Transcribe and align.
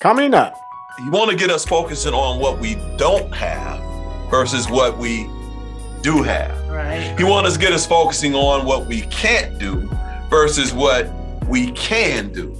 Coming 0.00 0.32
up, 0.32 0.54
You 1.04 1.10
want 1.10 1.30
to 1.30 1.36
get 1.36 1.50
us 1.50 1.64
focusing 1.66 2.14
on 2.14 2.40
what 2.40 2.58
we 2.58 2.76
don't 2.96 3.30
have 3.34 3.80
versus 4.30 4.68
what 4.68 4.96
we 4.96 5.28
do 6.02 6.22
have. 6.22 6.68
Right. 6.68 7.14
He 7.18 7.24
wants 7.24 7.48
us 7.50 7.54
to 7.56 7.60
get 7.60 7.72
us 7.74 7.86
focusing 7.86 8.34
on 8.34 8.64
what 8.64 8.86
we 8.86 9.02
can't 9.02 9.58
do 9.58 9.90
versus 10.30 10.72
what 10.72 11.10
we 11.48 11.72
can 11.72 12.32
do. 12.32 12.56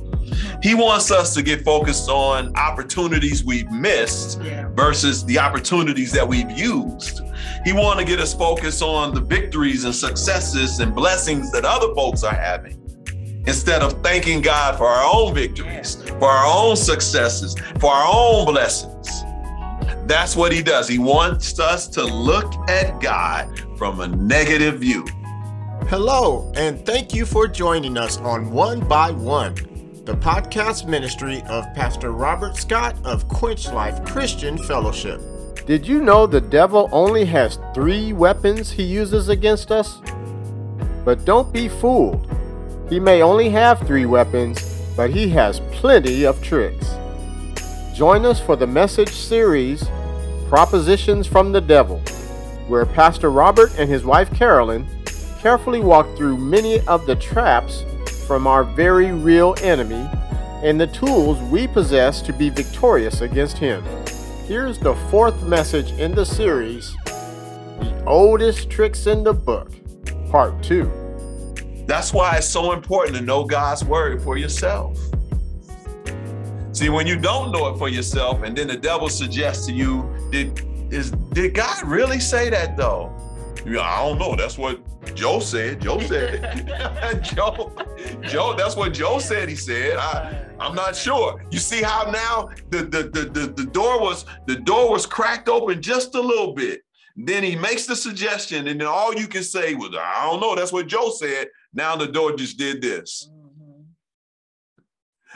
He 0.63 0.75
wants 0.75 1.11
us 1.11 1.33
to 1.35 1.43
get 1.43 1.65
focused 1.65 2.11
on 2.11 2.55
opportunities 2.57 3.43
we've 3.43 3.71
missed 3.71 4.41
Yeah. 4.43 4.69
versus 4.75 5.25
the 5.25 5.39
opportunities 5.39 6.13
that 6.13 6.29
we've 6.29 6.51
used. 6.51 7.23
He 7.65 7.73
wants 7.73 8.01
to 8.03 8.05
get 8.07 8.21
us 8.21 8.35
focused 8.35 8.83
on 8.83 9.15
the 9.15 9.21
victories 9.23 9.85
and 9.85 9.95
successes 9.95 10.81
and 10.81 10.95
blessings 10.95 11.51
that 11.53 11.65
other 11.65 11.95
folks 11.95 12.23
are 12.23 12.35
having 12.35 12.80
instead 13.47 13.83
of 13.83 14.03
thanking 14.03 14.41
God 14.41 14.77
for 14.77 14.87
our 14.87 15.09
own 15.13 15.35
victories, 15.35 15.97
for 16.19 16.29
our 16.29 16.47
own 16.47 16.77
successes, 16.77 17.55
for 17.79 17.91
our 17.91 18.09
own 18.13 18.47
blessings. 18.47 19.23
That's 20.07 20.37
what 20.37 20.53
he 20.53 20.63
does. 20.63 20.89
He 20.89 20.99
wants 20.99 21.59
us 21.59 21.87
to 21.89 22.05
look 22.05 22.53
at 22.69 23.01
God 23.01 23.49
from 23.79 24.01
a 24.01 24.09
negative 24.09 24.81
view. 24.81 25.05
hello, 25.89 26.53
and 26.57 26.85
thank 26.85 27.15
you 27.15 27.25
for 27.25 27.49
joining 27.49 27.97
us 27.97 28.19
on 28.19 28.51
One 28.51 28.81
by 28.81 29.11
One, 29.11 29.55
the 30.05 30.15
podcast 30.15 30.87
ministry 30.87 31.43
of 31.49 31.65
Pastor 31.75 32.13
Robert 32.13 32.57
Scott 32.57 32.97
of 33.05 33.27
Quench 33.29 33.73
Life 33.73 34.05
Christian 34.05 34.59
Fellowship. 34.59 35.21
Did 35.67 35.87
you 35.87 36.01
know 36.01 36.27
the 36.27 36.41
devil 36.41 36.89
only 36.93 37.25
has 37.27 37.59
three 37.75 38.13
weapons 38.13 38.71
he 38.71 38.83
uses 38.83 39.29
against 39.29 39.71
us? 39.71 40.01
But 41.05 41.25
don't 41.25 41.53
be 41.53 41.69
fooled. 41.69 42.30
He 42.91 42.99
may 42.99 43.23
only 43.23 43.49
have 43.51 43.79
three 43.87 44.05
weapons, 44.05 44.61
but 44.97 45.11
he 45.11 45.29
has 45.29 45.61
plenty 45.71 46.25
of 46.25 46.43
tricks. 46.43 46.91
Join 47.95 48.27
us 48.27 48.41
for 48.41 48.57
the 48.57 48.67
message 48.67 49.13
series, 49.13 49.85
Propositions 50.49 51.29
from 51.29 51.53
the 51.53 51.61
Devil, 51.61 52.01
where 52.67 52.85
Pastor 52.85 53.31
Robert 53.31 53.71
and 53.79 53.89
his 53.89 54.05
wife 54.05 54.35
Carolyn 54.35 54.89
carefully 55.39 55.79
walk 55.79 56.17
through 56.17 56.37
many 56.37 56.81
of 56.89 57.07
the 57.07 57.15
traps 57.15 57.85
from 58.27 58.49
our 58.49 58.65
very 58.65 59.13
real 59.13 59.55
enemy 59.63 60.11
and 60.65 60.81
the 60.81 60.89
tools 60.89 61.41
we 61.49 61.69
possess 61.69 62.21
to 62.23 62.33
be 62.33 62.49
victorious 62.49 63.21
against 63.21 63.57
him. 63.57 63.85
Here's 64.49 64.79
the 64.79 64.97
fourth 65.11 65.45
message 65.45 65.93
in 65.93 66.13
the 66.13 66.27
series 66.27 66.97
The 67.05 68.03
Oldest 68.05 68.69
Tricks 68.69 69.07
in 69.07 69.23
the 69.23 69.33
Book, 69.33 69.71
Part 70.29 70.61
2. 70.65 71.10
That's 71.91 72.13
why 72.13 72.37
it's 72.37 72.49
so 72.49 72.71
important 72.71 73.17
to 73.17 73.21
know 73.21 73.43
God's 73.43 73.85
word 73.85 74.23
for 74.23 74.39
yourself. 74.39 74.97
See, 76.71 76.89
when 76.89 77.05
you 77.05 77.17
don't 77.17 77.51
know 77.51 77.67
it 77.67 77.79
for 77.79 77.89
yourself, 77.89 78.45
and 78.45 78.57
then 78.57 78.69
the 78.69 78.77
devil 78.77 79.09
suggests 79.09 79.67
to 79.67 79.73
you, 79.73 80.09
did 80.31 80.65
is 80.93 81.11
did 81.11 81.53
God 81.55 81.83
really 81.85 82.21
say 82.21 82.49
that 82.49 82.77
though? 82.77 83.13
Yeah, 83.67 83.81
I 83.81 84.07
don't 84.07 84.21
know. 84.21 84.37
That's 84.37 84.57
what 84.57 84.79
Joe 85.17 85.41
said. 85.41 85.81
Joe 85.81 85.99
said. 85.99 87.25
Joe, 87.25 87.73
Joe, 88.23 88.55
that's 88.57 88.77
what 88.77 88.95
Joe 88.95 89.19
said 89.19 89.49
he 89.49 89.57
said. 89.57 89.97
I, 89.97 90.47
I'm 90.61 90.77
not 90.77 90.95
sure. 90.95 91.45
You 91.51 91.59
see 91.59 91.83
how 91.83 92.09
now 92.09 92.51
the, 92.69 92.85
the 92.85 93.03
the 93.13 93.29
the 93.31 93.47
the 93.49 93.67
door 93.67 94.01
was 94.01 94.27
the 94.47 94.55
door 94.55 94.93
was 94.93 95.07
cracked 95.07 95.49
open 95.49 95.83
just 95.83 96.15
a 96.15 96.21
little 96.21 96.55
bit. 96.55 96.83
Then 97.17 97.43
he 97.43 97.57
makes 97.57 97.87
the 97.87 97.97
suggestion, 97.97 98.69
and 98.69 98.81
then 98.81 98.87
all 98.87 99.13
you 99.13 99.27
can 99.27 99.43
say 99.43 99.75
was, 99.75 99.91
I 99.99 100.31
don't 100.31 100.41
know. 100.41 100.55
That's 100.55 100.73
what 100.73 100.87
Joe 100.87 101.11
said. 101.11 101.49
Now 101.73 101.97
the 101.97 102.07
door 102.07 102.35
just 102.37 102.59
did 102.59 102.83
this. 102.83 103.29
Mhm. 103.31 103.87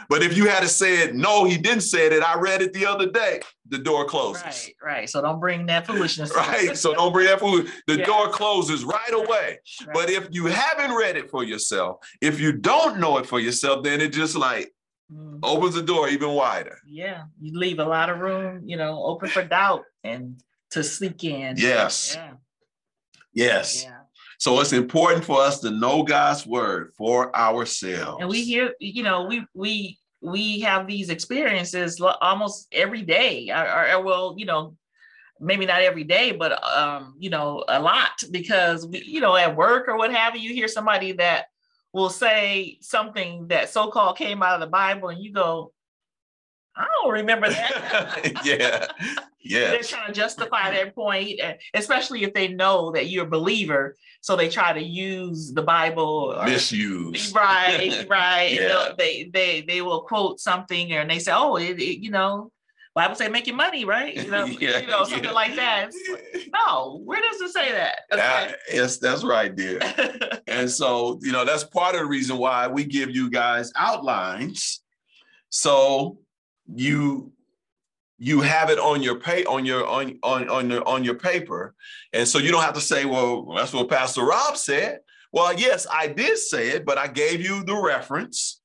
But 0.09 0.23
if 0.23 0.37
you 0.37 0.49
had 0.49 0.67
said, 0.69 1.15
no, 1.15 1.45
he 1.45 1.57
didn't 1.57 1.83
say 1.83 2.07
it, 2.07 2.23
I 2.23 2.39
read 2.39 2.61
it 2.61 2.73
the 2.73 2.85
other 2.87 3.07
day, 3.11 3.41
the 3.69 3.79
door 3.79 4.05
closes. 4.07 4.43
Right, 4.43 4.75
right. 4.83 5.09
So 5.11 5.23
don't 5.23 5.41
bring 5.41 5.67
that 5.67 5.87
foolishness. 5.87 6.35
Right. 6.35 6.77
So 6.77 6.93
don't 6.95 7.13
bring 7.13 7.27
that 7.27 7.39
foolishness. 7.41 7.73
The 7.87 7.99
Yeah. 7.99 8.05
door 8.05 8.29
closes 8.31 8.85
right 8.85 9.13
away. 9.13 9.61
Right. 9.87 9.95
But 9.95 10.11
if 10.11 10.29
you 10.31 10.47
haven't 10.47 10.95
read 10.95 11.17
it 11.17 11.31
for 11.31 11.45
yourself, 11.45 11.99
if 12.21 12.41
you 12.41 12.53
don't 12.53 12.99
know 12.99 13.17
it 13.19 13.27
for 13.27 13.41
yourself, 13.41 13.85
then 13.85 14.01
it 14.01 14.09
just 14.13 14.35
like 14.37 14.75
Mhm. 15.13 15.39
opens 15.43 15.75
the 15.75 15.83
door 15.83 16.09
even 16.09 16.31
wider. 16.31 16.79
Yeah, 16.87 17.25
you 17.41 17.57
leave 17.59 17.79
a 17.79 17.85
lot 17.85 18.11
of 18.11 18.19
room, 18.19 18.63
you 18.69 18.77
know, 18.77 19.05
open 19.05 19.29
for 19.31 19.45
doubt 19.45 19.85
and 20.03 20.43
to 20.71 20.83
sneak 20.83 21.23
in. 21.25 21.57
Yes. 21.57 22.15
Yeah. 22.17 22.33
Yes. 23.33 23.85
Yeah. 23.85 24.01
So 24.39 24.61
it's 24.61 24.73
important 24.73 25.25
for 25.25 25.41
us 25.41 25.61
to 25.61 25.71
know 25.71 26.03
God's 26.03 26.47
word 26.47 26.93
for 26.97 27.35
ourselves. 27.37 28.19
And 28.21 28.29
we 28.29 28.43
hear, 28.45 28.75
you 28.81 29.03
know, 29.03 29.25
we 29.27 29.45
we 29.55 29.99
we 30.21 30.61
have 30.61 30.87
these 30.87 31.11
experiences 31.11 32.01
almost 32.21 32.69
every 32.73 33.03
day. 33.03 33.51
Or, 33.51 33.97
or- 33.97 34.03
well, 34.03 34.35
you 34.39 34.47
know, 34.47 34.77
maybe 35.41 35.67
not 35.67 35.83
every 35.83 36.05
day, 36.05 36.33
but 36.33 36.63
um, 36.65 37.15
you 37.19 37.29
know, 37.31 37.65
a 37.69 37.81
lot 37.81 38.13
because 38.31 38.87
we, 38.87 39.03
you 39.05 39.21
know, 39.21 39.37
at 39.37 39.57
work 39.57 39.89
or 39.89 39.97
what 39.99 40.15
have 40.15 40.37
you, 40.37 40.49
you 40.49 40.55
hear 40.55 40.69
somebody 40.69 41.13
that 41.13 41.47
will 41.93 42.11
say 42.11 42.79
something 42.81 43.49
that 43.49 43.69
so-called 43.71 44.17
came 44.17 44.43
out 44.43 44.55
of 44.55 44.61
the 44.61 44.67
Bible, 44.67 45.11
and 45.11 45.23
you 45.23 45.33
go, 45.33 45.73
I 46.77 46.87
don't 47.03 47.13
remember 47.13 47.49
that. 47.51 48.41
yeah. 48.45 48.87
Yeah. 49.47 49.73
They're 49.73 49.83
trying 49.83 50.07
to 50.07 50.15
justify 50.15 50.71
their 50.71 50.91
point, 50.91 51.39
eh, 51.39 51.57
especially 51.75 52.25
if 52.25 52.33
they 52.33 52.49
know 52.49 52.93
that 52.93 53.11
you're 53.11 53.27
a 53.27 53.29
believer. 53.29 53.95
So 54.23 54.37
they 54.37 54.49
try 54.49 54.73
to 54.73 54.83
use 54.83 55.53
the 55.53 55.61
Bible. 55.61 56.35
Or, 56.35 56.47
Misuse. 56.47 57.31
right, 57.35 58.07
right. 58.09 58.55
Yeah. 58.55 58.93
They 58.97 59.25
they 59.31 59.61
they 59.61 59.83
will 59.83 60.01
quote 60.01 60.41
something 60.41 60.93
and 60.93 61.11
they 61.11 61.19
say, 61.19 61.33
"Oh, 61.35 61.57
it, 61.57 61.79
it- 61.79 61.99
you 62.03 62.11
know, 62.11 62.53
Bible 62.95 63.17
say 63.17 63.29
making 63.29 63.55
money, 63.55 63.85
right? 63.85 64.17
You 64.17 64.31
know, 64.31 64.45
Yeah, 64.61 64.79
you 64.79 64.87
know 64.87 65.05
something 65.05 65.25
yeah. 65.25 65.31
like 65.33 65.57
that." 65.57 65.91
Like, 66.11 66.49
no, 66.51 67.03
where 67.05 67.21
does 67.21 67.39
it 67.43 67.51
say 67.53 67.71
that? 67.71 67.99
That- 68.13 68.57
yes, 68.73 68.97
that's 68.97 69.25
right, 69.25 69.55
dear. 69.55 69.79
And 70.47 70.71
so, 70.71 71.19
you 71.21 71.33
know, 71.33 71.45
that's 71.45 71.65
part 71.65 71.95
of 71.97 72.01
the 72.01 72.07
reason 72.07 72.39
why 72.39 72.67
we 72.67 72.85
give 72.85 73.11
you 73.11 73.29
guys 73.29 73.71
outlines. 73.77 74.81
So 75.51 76.17
you 76.73 77.33
you 78.19 78.41
have 78.41 78.71
it 78.71 78.79
on 78.79 79.03
your 79.03 79.17
pay 79.17 79.45
on 79.45 79.65
your 79.65 79.87
on 79.87 80.19
on 80.23 80.49
on 80.49 80.71
your 80.71 80.87
on 80.89 81.05
your 81.05 81.15
paper. 81.15 81.75
And 82.13 82.27
so 82.27 82.39
you 82.39 82.51
don't 82.51 82.63
have 82.63 82.75
to 82.75 82.81
say, 82.81 83.05
well, 83.05 83.53
that's 83.57 83.73
what 83.73 83.89
Pastor 83.89 84.23
Rob 84.23 84.57
said. 84.57 85.01
Well, 85.33 85.53
yes, 85.59 85.87
I 85.93 86.07
did 86.07 86.39
say 86.39 86.71
it, 86.71 86.85
but 86.85 86.97
I 86.97 87.09
gave 87.09 87.41
you 87.41 87.65
the 87.65 87.77
reference 87.77 88.61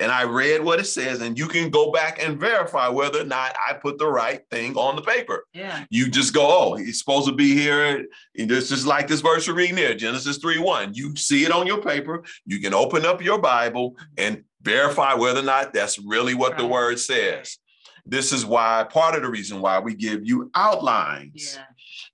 and 0.00 0.10
I 0.10 0.24
read 0.24 0.62
what 0.62 0.80
it 0.80 0.86
says, 0.86 1.20
and 1.20 1.38
you 1.38 1.46
can 1.46 1.70
go 1.70 1.92
back 1.92 2.22
and 2.22 2.40
verify 2.40 2.88
whether 2.88 3.20
or 3.20 3.24
not 3.24 3.54
I 3.68 3.74
put 3.74 3.98
the 3.98 4.08
right 4.08 4.40
thing 4.50 4.74
on 4.74 4.96
the 4.96 5.02
paper 5.02 5.44
yeah, 5.52 5.84
you 5.90 6.10
just 6.10 6.34
go, 6.34 6.46
oh, 6.46 6.74
he's 6.76 6.98
supposed 6.98 7.28
to 7.28 7.34
be 7.34 7.54
here. 7.54 8.06
This 8.34 8.72
is 8.72 8.86
like 8.86 9.06
this 9.06 9.20
verse 9.20 9.46
we're 9.46 9.54
reading 9.54 9.76
there, 9.76 9.94
Genesis 9.94 10.38
3 10.38 10.58
1. 10.58 10.94
You 10.94 11.14
see 11.16 11.44
it 11.44 11.52
on 11.52 11.66
your 11.66 11.80
paper. 11.82 12.24
You 12.46 12.60
can 12.60 12.74
open 12.74 13.06
up 13.06 13.22
your 13.22 13.38
Bible 13.38 13.96
and 14.16 14.44
verify 14.62 15.14
whether 15.14 15.40
or 15.40 15.44
not 15.44 15.72
that's 15.72 15.98
really 15.98 16.34
what 16.34 16.56
the 16.56 16.66
word 16.66 16.98
says. 16.98 17.58
This 18.04 18.32
is 18.32 18.44
why 18.44 18.84
part 18.90 19.14
of 19.14 19.22
the 19.22 19.30
reason 19.30 19.60
why 19.60 19.78
we 19.78 19.94
give 19.94 20.26
you 20.26 20.50
outlines 20.54 21.54
yeah, 21.56 21.64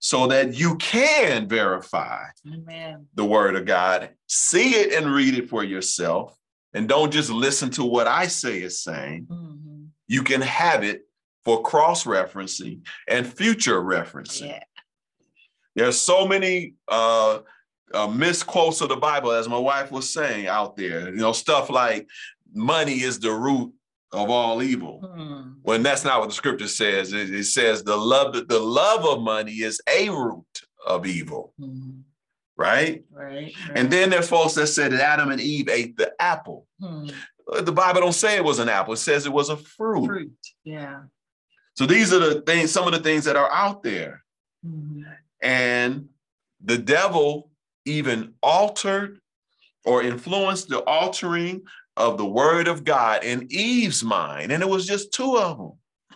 so 0.00 0.26
that 0.26 0.54
you 0.54 0.76
can 0.76 1.48
verify 1.48 2.24
amen. 2.46 3.06
the 3.14 3.24
word 3.24 3.56
of 3.56 3.64
God, 3.64 4.10
see 4.26 4.74
it 4.74 4.92
and 4.92 5.12
read 5.12 5.34
it 5.34 5.48
for 5.48 5.64
yourself, 5.64 6.36
and 6.74 6.88
don't 6.88 7.10
just 7.10 7.30
listen 7.30 7.70
to 7.70 7.84
what 7.84 8.06
I 8.06 8.26
say 8.26 8.60
is 8.60 8.82
saying 8.82 9.28
Mhm. 9.30 9.88
you 10.06 10.22
can 10.22 10.42
have 10.42 10.84
it 10.84 11.06
for 11.44 11.62
cross 11.62 12.04
referencing 12.04 12.86
and 13.06 13.26
future 13.26 13.80
referencing. 13.80 14.48
Yeah, 14.48 14.62
There's 15.74 15.98
so 15.98 16.26
many 16.26 16.74
uh, 16.88 17.38
uh, 17.94 18.06
misquotes 18.08 18.82
of 18.82 18.90
the 18.90 18.96
Bible, 18.96 19.30
as 19.32 19.48
my 19.48 19.56
wife 19.56 19.90
was 19.90 20.12
saying 20.12 20.46
out 20.46 20.76
there. 20.76 21.08
You 21.08 21.16
know, 21.16 21.32
stuff 21.32 21.70
like 21.70 22.06
money 22.52 23.02
is 23.02 23.18
the 23.18 23.32
root 23.32 23.72
of 24.12 24.30
all 24.30 24.62
evil. 24.62 25.00
Hmm. 25.14 25.52
When 25.62 25.82
that's 25.82 26.04
not 26.04 26.20
what 26.20 26.28
the 26.30 26.34
scripture 26.34 26.68
says. 26.68 27.12
It, 27.12 27.32
it 27.34 27.44
says 27.44 27.82
the 27.82 27.96
love 27.96 28.32
the 28.48 28.58
love 28.58 29.04
of 29.04 29.20
money 29.22 29.52
is 29.52 29.80
a 29.88 30.08
root 30.08 30.44
of 30.86 31.06
evil, 31.06 31.52
Mhm. 31.60 32.02
right? 32.56 33.04
right. 33.10 33.52
And 33.74 33.90
then 33.90 34.08
there's 34.10 34.28
folks 34.28 34.54
that 34.54 34.68
said 34.68 34.92
that 34.92 35.00
Adam 35.00 35.30
and 35.30 35.40
Eve 35.40 35.68
ate 35.68 35.96
the 35.96 36.12
apple. 36.20 36.66
Hmm. 36.80 37.08
Uh, 37.52 37.60
The 37.62 37.72
Bible 37.72 38.00
don't 38.00 38.12
say 38.14 38.36
it 38.36 38.44
was 38.44 38.58
an 38.58 38.68
apple; 38.68 38.94
it 38.94 38.98
says 38.98 39.26
it 39.26 39.32
was 39.32 39.50
a 39.50 39.56
fruit. 39.56 40.06
fruit. 40.06 40.32
Yeah. 40.64 41.02
So 41.74 41.86
these 41.86 42.12
are 42.12 42.18
the 42.18 42.40
things, 42.40 42.72
some 42.72 42.86
of 42.86 42.92
the 42.92 43.00
things 43.00 43.24
that 43.26 43.36
are 43.36 43.50
out 43.52 43.82
there. 43.82 44.24
Mhm. 44.66 45.04
And 45.42 46.08
the 46.64 46.78
devil 46.78 47.50
even 47.84 48.34
altered 48.42 49.20
or 49.84 50.02
influenced 50.02 50.68
the 50.68 50.80
altering 50.80 51.62
of 51.98 52.16
the 52.16 52.24
word 52.26 52.68
of 52.68 52.84
God 52.84 53.24
in 53.24 53.46
Eve's 53.50 54.02
mind. 54.02 54.52
And 54.52 54.62
it 54.62 54.68
was 54.68 54.86
just 54.86 55.12
two 55.12 55.36
of 55.36 55.58
them. 55.58 55.72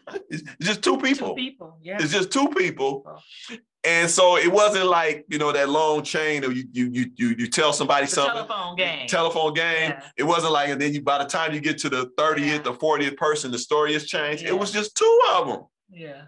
It's 0.31 0.43
just 0.61 0.83
two 0.83 0.97
people. 0.99 1.29
Two 1.31 1.35
people. 1.35 1.79
Yeah. 1.83 1.99
It's 2.01 2.13
just 2.13 2.31
two 2.33 2.49
people. 2.49 3.05
Oh. 3.07 3.57
And 3.85 4.09
so 4.09 4.37
it 4.37 4.51
wasn't 4.51 4.87
like, 4.87 5.25
you 5.29 5.39
know, 5.39 5.51
that 5.53 5.69
long 5.69 6.03
chain 6.05 6.45
of 6.45 6.57
you 6.57 6.65
you 6.73 6.89
you 6.93 7.05
you, 7.17 7.29
you 7.39 7.47
tell 7.49 7.73
somebody 7.73 8.07
The 8.07 8.13
something. 8.13 8.35
telephone 8.47 8.77
game. 8.77 9.07
Telephone 9.09 9.55
game. 9.55 9.91
Yeah. 9.91 10.03
It 10.17 10.23
wasn't 10.25 10.53
like, 10.53 10.69
and 10.71 10.81
then 10.81 10.95
you 10.95 11.03
by 11.03 11.19
the 11.19 11.25
time 11.25 11.53
you 11.53 11.61
get 11.61 11.79
to 11.79 11.89
the 11.89 12.07
30th 12.19 12.65
Yeah. 12.65 12.71
or 12.71 12.77
40th 12.99 13.17
person, 13.17 13.51
the 13.51 13.59
story 13.59 13.93
has 13.95 14.07
changed. 14.07 14.43
Yeah. 14.43 14.51
It 14.51 14.59
was 14.59 14.71
just 14.73 14.97
two 14.97 15.21
of 15.35 15.47
them. 15.49 15.63
yeah. 15.91 16.23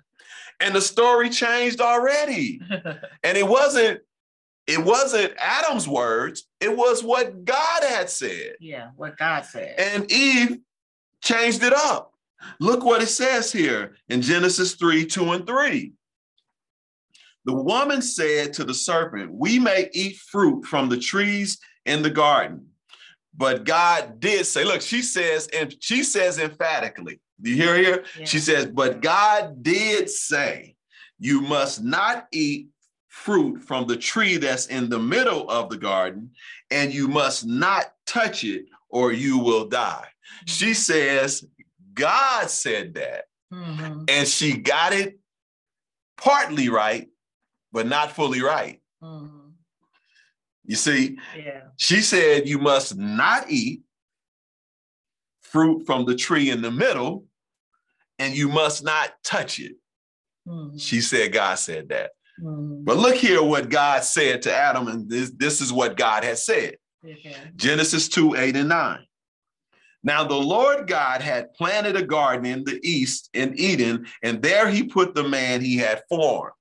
And 0.61 0.75
the 0.75 0.81
story 0.81 1.29
changed 1.31 1.81
already. 1.81 2.61
And 3.27 3.37
it 3.37 3.47
wasn't, 3.47 4.01
it 4.67 4.83
wasn't 4.83 5.35
Adam's 5.39 5.87
words, 5.87 6.49
it 6.61 6.75
was 6.75 7.03
what 7.03 7.45
God 7.45 7.85
had 7.85 8.09
said. 8.09 8.57
yeah. 8.61 8.91
What 8.97 9.17
God 9.17 9.45
said. 9.45 9.79
And 9.79 10.11
Eve 10.11 10.59
changed 11.23 11.63
it 11.63 11.73
up. 11.73 12.13
Look 12.61 12.85
what 12.85 13.03
it 13.03 13.09
says 13.09 13.53
here 13.53 13.97
in 14.09 14.23
Genesis 14.23 14.75
3 14.75 15.07
2 15.07 15.33
and 15.33 15.47
3. 15.47 15.93
The 17.47 17.55
woman 17.55 18.01
said 18.01 18.55
to 18.55 18.65
the 18.65 18.75
serpent, 18.75 19.33
We 19.33 19.59
may 19.59 19.91
eat 19.93 20.17
fruit 20.17 20.65
from 20.65 20.89
the 20.89 20.99
trees 20.99 21.59
in 21.85 22.03
the 22.03 22.11
garden. 22.11 22.69
But 23.37 23.65
God 23.65 24.21
did 24.21 24.47
say, 24.47 24.65
look, 24.65 24.81
she 24.81 25.03
says, 25.03 25.49
and 25.49 25.75
she 25.81 26.05
says 26.05 26.39
emphatically, 26.39 27.21
do 27.43 27.51
you 27.51 27.57
hear 27.57 27.77
here? 27.77 28.05
Yeah. 28.19 28.25
She 28.27 28.39
says, 28.39 28.67
but 28.67 29.03
God 29.03 29.63
did 29.63 30.09
say, 30.09 30.77
you 31.19 31.41
must 31.41 31.83
not 31.83 32.27
eat 32.33 32.69
fruit 33.25 33.59
from 33.63 33.87
the 33.87 33.97
tree 33.97 34.37
that's 34.37 34.67
in 34.67 34.91
the 34.91 34.99
middle 34.99 35.49
of 35.49 35.71
the 35.71 35.79
garden, 35.79 36.31
and 36.71 36.93
you 36.93 37.09
must 37.09 37.47
not 37.47 37.87
touch 38.07 38.45
it 38.45 38.67
or 38.91 39.13
you 39.13 39.39
will 39.39 39.67
die. 39.67 40.07
She 40.47 40.75
says, 40.75 41.43
God 41.95 42.51
said 42.51 42.93
that, 42.95 43.25
Mhm, 43.51 44.05
and 44.11 44.29
she 44.29 44.59
got 44.59 44.93
it 44.93 45.19
partly 46.19 46.69
right, 46.69 47.09
but 47.73 47.87
not 47.87 48.13
fully 48.13 48.43
right. 48.43 48.83
mhm. 49.03 49.55
You 50.67 50.77
see, 50.77 51.19
Yeah. 51.35 51.69
she 51.79 52.03
said, 52.03 52.47
you 52.47 52.59
must 52.59 52.95
not 52.97 53.51
eat 53.51 53.85
fruit 55.41 55.87
from 55.87 56.05
the 56.05 56.15
tree 56.15 56.51
in 56.51 56.61
the 56.61 56.71
middle, 56.71 57.27
and 58.19 58.35
you 58.37 58.49
must 58.49 58.85
not 58.85 59.15
touch 59.23 59.61
it. 59.61 59.77
mhm, 60.47 60.79
She 60.79 61.01
said, 61.01 61.33
God 61.33 61.55
said 61.59 61.89
that. 61.89 62.11
Mhm. 62.41 62.85
But 62.85 62.97
look 62.97 63.17
here 63.17 63.43
what 63.43 63.69
God 63.69 64.05
said 64.05 64.43
to 64.43 64.55
Adam, 64.55 64.89
and 64.89 65.09
this, 65.09 65.31
this 65.37 65.61
is 65.61 65.73
what 65.73 65.97
God 65.97 66.25
has 66.25 66.45
said. 66.45 66.77
Okay. 67.05 67.37
Genesis 67.57 68.09
2 68.09 68.37
8 68.37 68.57
and 68.57 68.69
9. 68.69 69.07
Now 70.03 70.23
the 70.25 70.35
Lord 70.35 70.87
God 70.87 71.23
had 71.23 71.55
planted 71.55 71.97
a 71.97 72.03
garden 72.03 72.45
in 72.45 72.65
the 72.65 72.79
east 72.83 73.31
in 73.33 73.59
Eden, 73.59 74.07
and 74.23 74.43
there 74.43 74.69
he 74.69 74.85
put 74.85 75.15
the 75.15 75.27
man 75.27 75.61
he 75.61 75.79
had 75.79 76.03
formed. 76.09 76.53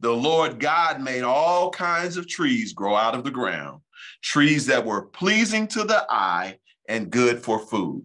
The 0.00 0.10
Lord 0.10 0.58
God 0.58 1.02
made 1.02 1.22
all 1.22 1.70
kinds 1.70 2.16
of 2.16 2.26
trees 2.26 2.72
grow 2.72 2.96
out 2.96 3.14
of 3.14 3.22
the 3.22 3.30
ground, 3.30 3.82
trees 4.22 4.64
that 4.66 4.84
were 4.84 5.06
pleasing 5.06 5.66
to 5.68 5.84
the 5.84 6.06
eye 6.08 6.58
and 6.88 7.10
good 7.10 7.38
for 7.38 7.58
food. 7.58 8.04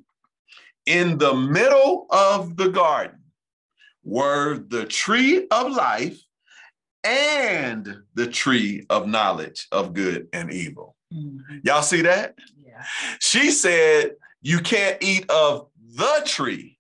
In 0.86 1.18
the 1.18 1.34
middle 1.34 2.08
of 2.10 2.58
the 2.58 2.69
garden 2.69 3.19
were 4.04 4.58
the 4.58 4.86
tree 4.86 5.48
of 5.50 5.72
life 5.72 6.19
and 7.06 8.02
the 8.16 8.28
tree 8.28 8.86
of 8.90 9.07
knowledge 9.07 9.68
of 9.72 9.94
good 9.94 10.28
and 10.34 10.52
evil. 10.52 10.96
Mhm. 11.13 11.40
Y'all 11.63 11.81
see 11.84 12.02
that? 12.02 12.36
Yeah. 12.66 12.84
She 13.19 13.52
said, 13.52 14.16
You 14.42 14.60
can't 14.60 15.02
eat 15.02 15.28
of 15.31 15.69
the 15.96 16.22
tree 16.25 16.78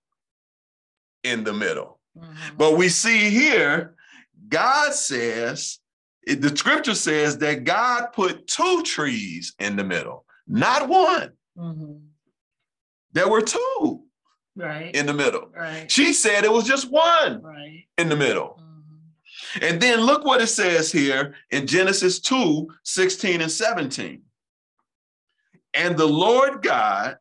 in 1.23 1.43
the 1.43 1.53
middle. 1.53 1.99
Mhm. 2.17 2.57
But 2.57 2.77
we 2.77 2.89
see 2.89 3.29
here, 3.31 3.95
God 4.49 4.93
says, 4.93 5.79
it- 6.27 6.41
the 6.41 6.55
scripture 6.55 6.93
says 6.95 7.37
that 7.39 7.63
God 7.63 8.07
put 8.13 8.45
two 8.47 8.83
trees 8.83 9.53
in 9.59 9.75
the 9.77 9.83
middle, 9.83 10.25
not 10.47 10.87
one. 10.89 11.31
Mhm. 11.57 12.01
There 13.13 13.27
were 13.29 13.41
two 13.41 14.03
Right. 14.55 14.93
in 14.95 15.05
the 15.07 15.13
middle. 15.13 15.47
Right. 15.55 15.89
She 15.91 16.13
said 16.13 16.43
it 16.43 16.51
was 16.51 16.65
just 16.65 16.89
one 16.91 17.41
Right. 17.41 17.87
in 17.97 18.09
the 18.09 18.15
middle. 18.15 18.61
And 19.61 19.81
then 19.81 20.01
look 20.01 20.25
what 20.25 20.41
it 20.41 20.47
says 20.47 20.91
here 20.91 21.35
in 21.51 21.67
Genesis 21.67 22.19
2 22.19 22.69
16 22.83 23.41
and 23.41 23.51
17. 23.51 24.21
And 25.73 25.97
the 25.97 26.07
Lord 26.07 26.61
God 26.61 27.17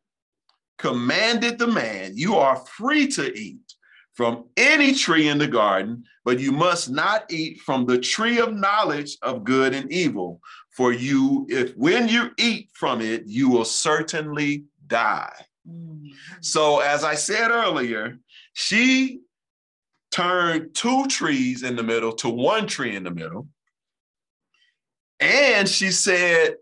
commanded 0.78 1.58
the 1.58 1.66
man, 1.66 2.12
You 2.14 2.36
are 2.36 2.56
free 2.56 3.08
to 3.08 3.36
eat 3.36 3.58
from 4.14 4.44
any 4.56 4.94
tree 4.94 5.28
in 5.28 5.38
the 5.38 5.46
garden, 5.46 6.04
but 6.24 6.38
you 6.38 6.52
must 6.52 6.88
not 6.88 7.30
eat 7.30 7.60
from 7.60 7.84
the 7.84 7.98
tree 7.98 8.38
of 8.38 8.54
knowledge 8.54 9.16
of 9.22 9.44
good 9.44 9.74
and 9.74 9.90
evil. 9.92 10.40
For 10.70 10.92
you, 10.92 11.46
if 11.48 11.76
when 11.76 12.08
you 12.08 12.30
eat 12.38 12.70
from 12.72 13.00
it, 13.00 13.24
you 13.26 13.48
will 13.48 13.64
certainly 13.64 14.64
die. 14.86 15.46
Mhm. 15.68 16.12
So, 16.40 16.80
as 16.80 17.04
I 17.04 17.14
said 17.14 17.50
earlier, 17.50 18.18
she 18.52 19.20
turned 20.14 20.72
two 20.74 21.06
trees 21.08 21.64
in 21.64 21.74
the 21.74 21.82
middle 21.82 22.12
to 22.12 22.28
one 22.28 22.68
tree 22.68 22.94
in 22.94 23.02
the 23.02 23.10
middle. 23.10 23.48
And 25.18 25.68
she 25.68 25.90
said 25.90 26.56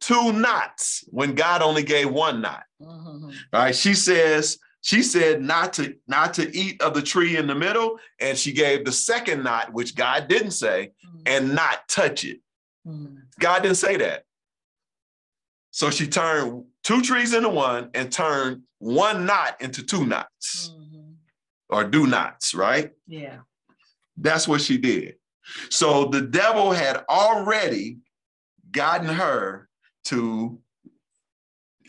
two 0.00 0.32
knots 0.32 1.04
when 1.08 1.36
God 1.36 1.62
only 1.62 1.84
gave 1.84 2.10
one 2.10 2.40
not. 2.40 2.64
Mhm. 2.82 3.32
All 3.52 3.60
right. 3.62 3.74
She 3.76 3.94
says, 3.94 4.58
she 4.80 5.02
said 5.02 5.40
not 5.40 5.72
to 5.74 5.96
not 6.08 6.34
to 6.34 6.56
eat 6.56 6.82
of 6.82 6.94
the 6.94 7.02
tree 7.02 7.36
in 7.36 7.46
the 7.46 7.54
middle, 7.54 7.98
and 8.20 8.36
she 8.36 8.52
gave 8.52 8.84
the 8.84 8.92
second 8.92 9.44
not, 9.44 9.72
which 9.72 9.94
God 9.94 10.26
didn't 10.26 10.50
say, 10.52 10.92
Mhm. 11.04 11.22
and 11.26 11.54
not 11.54 11.88
touch 11.88 12.24
it. 12.24 12.40
Mhm. 12.86 13.22
God 13.38 13.62
didn't 13.62 13.76
say 13.78 13.96
that. 13.98 14.24
So 15.70 15.90
she 15.90 16.08
turned 16.08 16.64
two 16.82 17.02
trees 17.02 17.34
into 17.34 17.50
one 17.50 17.90
and 17.94 18.10
turned 18.12 18.62
one 18.78 19.26
not 19.26 19.60
into 19.60 19.82
two 19.84 20.06
knots 20.06 20.70
Mhm. 20.70 21.05
Or 21.68 21.84
do 21.84 22.06
nots, 22.06 22.54
right? 22.54 22.92
Yeah. 23.06 23.38
That's 24.16 24.46
what 24.48 24.60
she 24.60 24.78
did. 24.78 25.16
So 25.70 26.06
the 26.06 26.22
devil 26.22 26.72
had 26.72 27.04
already 27.08 27.98
gotten 28.70 29.08
her 29.08 29.68
to 30.04 30.60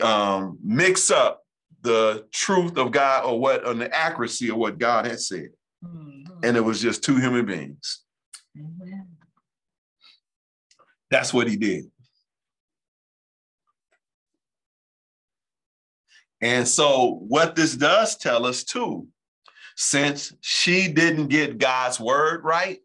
um, 0.00 0.58
mix 0.62 1.10
up 1.10 1.42
the 1.82 2.26
truth 2.32 2.76
of 2.76 2.92
God 2.92 3.24
or 3.24 3.38
what, 3.38 3.64
on 3.64 3.78
the 3.78 3.94
accuracy 3.94 4.50
of 4.50 4.56
what 4.56 4.78
God 4.78 5.06
had 5.06 5.20
said. 5.20 5.50
Mhm. 5.84 6.44
And 6.44 6.56
it 6.56 6.60
was 6.60 6.80
just 6.80 7.02
two 7.02 7.16
human 7.16 7.46
beings. 7.46 8.04
That's 11.10 11.32
what 11.32 11.48
he 11.48 11.56
did. 11.56 11.90
And 16.40 16.68
so, 16.68 17.18
what 17.26 17.56
this 17.56 17.74
does 17.74 18.16
tell 18.16 18.46
us 18.46 18.62
too, 18.62 19.08
since 19.80 20.34
she 20.40 20.88
didn't 20.88 21.28
get 21.28 21.58
God's 21.58 22.00
word 22.00 22.42
right, 22.42 22.82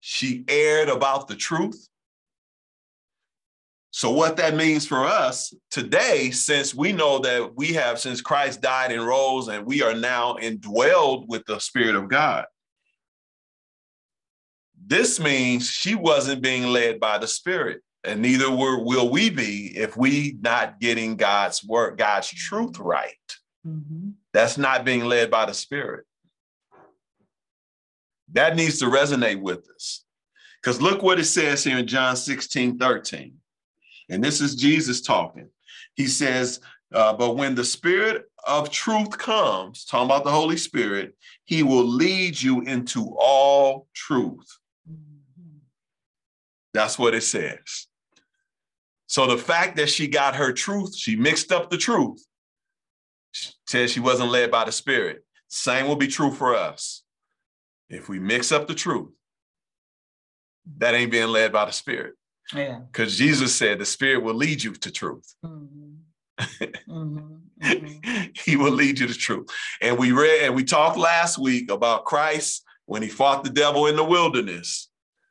she 0.00 0.46
erred 0.48 0.88
about 0.88 1.28
the 1.28 1.36
truth. 1.36 1.88
So, 3.90 4.10
what 4.10 4.38
that 4.38 4.56
means 4.56 4.86
for 4.86 5.04
us 5.04 5.52
today, 5.70 6.30
since 6.30 6.74
we 6.74 6.94
know 6.94 7.18
that 7.18 7.54
we 7.54 7.74
have, 7.74 8.00
since 8.00 8.22
Christ 8.22 8.62
died 8.62 8.92
and 8.92 9.06
rose, 9.06 9.48
and 9.48 9.66
we 9.66 9.82
are 9.82 9.94
now 9.94 10.36
indwelled 10.40 11.28
with 11.28 11.44
the 11.44 11.58
Spirit 11.58 11.96
of 11.96 12.08
God, 12.08 12.46
this 14.86 15.20
means 15.20 15.68
she 15.68 15.94
wasn't 15.94 16.40
being 16.40 16.64
led 16.64 16.98
by 16.98 17.18
the 17.18 17.28
Spirit, 17.28 17.82
and 18.04 18.22
neither 18.22 18.50
were, 18.50 18.82
will 18.82 19.10
we 19.10 19.28
be 19.28 19.76
if 19.76 19.98
we 19.98 20.38
not 20.40 20.80
getting 20.80 21.16
God's 21.16 21.62
word, 21.62 21.98
God's 21.98 22.30
truth 22.30 22.78
right. 22.78 23.12
Mhm. 23.66 24.14
That's 24.32 24.56
not 24.56 24.84
being 24.84 25.04
led 25.04 25.30
by 25.30 25.46
the 25.46 25.54
Spirit. 25.54 26.06
That 28.32 28.56
needs 28.56 28.78
to 28.78 28.86
resonate 28.86 29.40
with 29.40 29.68
us. 29.74 30.04
Because 30.60 30.80
look 30.80 31.02
what 31.02 31.18
it 31.18 31.24
says 31.24 31.64
here 31.64 31.78
in 31.78 31.86
John 31.86 32.16
16, 32.16 32.78
13. 32.78 33.34
And 34.08 34.22
this 34.22 34.40
is 34.40 34.54
Jesus 34.54 35.00
talking. 35.00 35.48
He 35.94 36.06
says, 36.06 36.60
uh, 36.94 37.12
But 37.14 37.36
when 37.36 37.54
the 37.54 37.64
Spirit 37.64 38.24
of 38.46 38.70
truth 38.70 39.16
comes, 39.18 39.84
talking 39.84 40.06
about 40.06 40.24
the 40.24 40.30
Holy 40.30 40.56
Spirit, 40.56 41.16
he 41.44 41.62
will 41.62 41.84
lead 41.84 42.40
you 42.40 42.62
into 42.62 43.14
all 43.18 43.86
truth. 43.94 44.58
That's 46.72 46.98
what 46.98 47.14
it 47.14 47.22
says. 47.22 47.86
So 49.06 49.26
the 49.26 49.36
fact 49.36 49.76
that 49.76 49.90
she 49.90 50.06
got 50.06 50.36
her 50.36 50.52
truth, 50.52 50.96
she 50.96 51.16
mixed 51.16 51.52
up 51.52 51.68
the 51.68 51.76
truth, 51.76 52.24
she 53.32 53.52
said 53.66 53.90
she 53.90 54.00
wasn't 54.00 54.30
led 54.30 54.50
by 54.50 54.64
the 54.64 54.72
Spirit. 54.72 55.24
Same 55.48 55.88
will 55.88 55.96
be 55.96 56.06
true 56.06 56.30
for 56.30 56.54
us. 56.54 57.02
If 57.88 58.08
we 58.08 58.18
mix 58.18 58.52
up 58.52 58.68
the 58.68 58.74
truth, 58.74 59.10
that 60.78 60.94
ain't 60.94 61.10
being 61.10 61.28
led 61.28 61.52
by 61.52 61.64
the 61.64 61.72
Spirit. 61.72 62.14
Yeah. 62.54 62.80
Because 62.90 63.16
Jesus 63.16 63.54
said 63.54 63.78
the 63.78 63.86
Spirit 63.86 64.22
will 64.22 64.34
lead 64.34 64.62
you 64.62 64.72
to 64.72 64.90
truth. 64.90 65.34
Mhm. 65.44 65.96
mm-hmm. 66.38 67.34
Mm-hmm. 67.62 68.22
he 68.34 68.56
will 68.56 68.72
lead 68.72 68.98
you 68.98 69.06
to 69.06 69.14
truth. 69.14 69.48
And 69.80 69.98
we 69.98 70.12
read 70.12 70.44
and 70.44 70.54
we 70.54 70.64
talked 70.64 70.98
last 70.98 71.38
week 71.38 71.70
about 71.70 72.04
Christ 72.04 72.64
when 72.86 73.02
he 73.02 73.08
fought 73.08 73.44
the 73.44 73.50
devil 73.50 73.86
in 73.86 73.96
the 73.96 74.04
wilderness, 74.04 74.88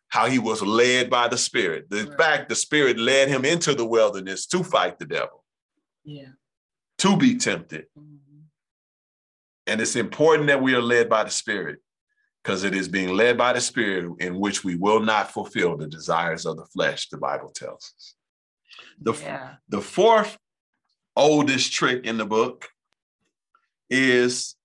how 0.08 0.28
he 0.28 0.40
was 0.40 0.62
led 0.62 1.10
by 1.10 1.28
the 1.28 1.38
Spirit. 1.38 1.88
In 1.92 2.08
right. 2.08 2.18
fact, 2.18 2.50
the 2.50 2.56
Spirit 2.56 2.98
led 2.98 3.28
him 3.28 3.46
into 3.46 3.74
the 3.74 3.86
wilderness 3.86 4.46
to 4.48 4.64
fight 4.64 5.00
the 5.00 5.06
devil. 5.06 5.44
Yeah. 6.04 6.30
To 7.02 7.18
be 7.18 7.36
tempted. 7.36 7.86
Mm-hmm. 7.98 8.42
And 9.68 9.82
it's 9.82 9.96
important 9.96 10.48
that 10.48 10.62
we 10.62 10.76
are 10.76 10.82
led 10.82 11.10
by 11.10 11.24
the 11.24 11.30
Spirit 11.30 11.80
because 12.44 12.64
it 12.64 12.76
is 12.76 12.88
being 12.88 13.10
led 13.10 13.38
by 13.38 13.54
the 13.54 13.62
Spirit 13.62 14.12
in 14.20 14.40
which 14.40 14.64
we 14.64 14.76
will 14.76 15.00
not 15.00 15.32
fulfill 15.32 15.78
the 15.78 15.88
desires 15.88 16.46
of 16.46 16.58
the 16.58 16.66
flesh, 16.66 17.10
the 17.10 17.18
Bible 17.18 17.50
tells 17.50 17.94
us. 17.96 18.16
The, 19.02 19.14
yeah. 19.14 19.54
the 19.70 19.82
fourth 19.82 20.38
oldest 21.16 21.74
trick 21.74 22.06
in 22.06 22.18
the 22.18 22.26
book 22.26 22.70
is 23.90 24.56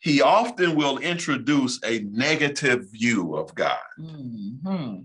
he 0.00 0.22
often 0.22 0.76
will 0.76 0.98
introduce 0.98 1.78
a 1.84 2.00
negative 2.10 2.90
view 2.90 3.36
of 3.36 3.54
God. 3.54 3.78
Mm-hmm. 3.98 5.00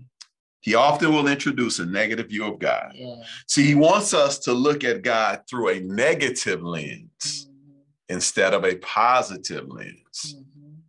He 0.66 0.74
often 0.74 1.12
will 1.12 1.28
introduce 1.28 1.78
a 1.78 1.86
negative 1.86 2.28
view 2.28 2.44
of 2.44 2.58
God. 2.58 2.90
Yeah. 2.92 3.22
See, 3.46 3.64
he 3.64 3.76
wants 3.76 4.12
us 4.12 4.40
to 4.40 4.52
look 4.52 4.82
at 4.82 5.02
God 5.02 5.42
through 5.48 5.68
a 5.68 5.78
negative 5.78 6.60
lens 6.60 7.46
mm-hmm. 7.48 7.82
instead 8.08 8.52
of 8.52 8.64
a 8.64 8.74
positive 8.74 9.68
lens. 9.68 10.34
Mm-hmm. 10.34 10.80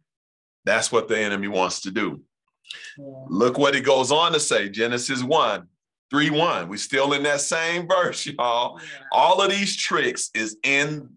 That's 0.65 0.91
what 0.91 1.07
the 1.07 1.19
enemy 1.19 1.47
wants 1.47 1.81
to 1.81 1.91
do. 1.91 2.21
Yeah. 2.97 3.25
Look 3.27 3.59
what 3.59 3.75
he 3.75 3.81
goes 3.81 4.11
on 4.11 4.33
to 4.33 4.39
say 4.39 4.67
Genesis 4.67 5.21
1 5.21 5.67
3 6.09 6.29
1. 6.31 6.69
We're 6.69 6.77
still 6.77 7.13
in 7.13 7.21
that 7.23 7.41
same 7.41 7.87
verse, 7.87 8.25
y'all. 8.25 8.79
Yeah. 8.79 8.87
All 9.11 9.43
of 9.43 9.51
these 9.51 9.77
tricks 9.77 10.31
is 10.33 10.57
in, 10.63 11.07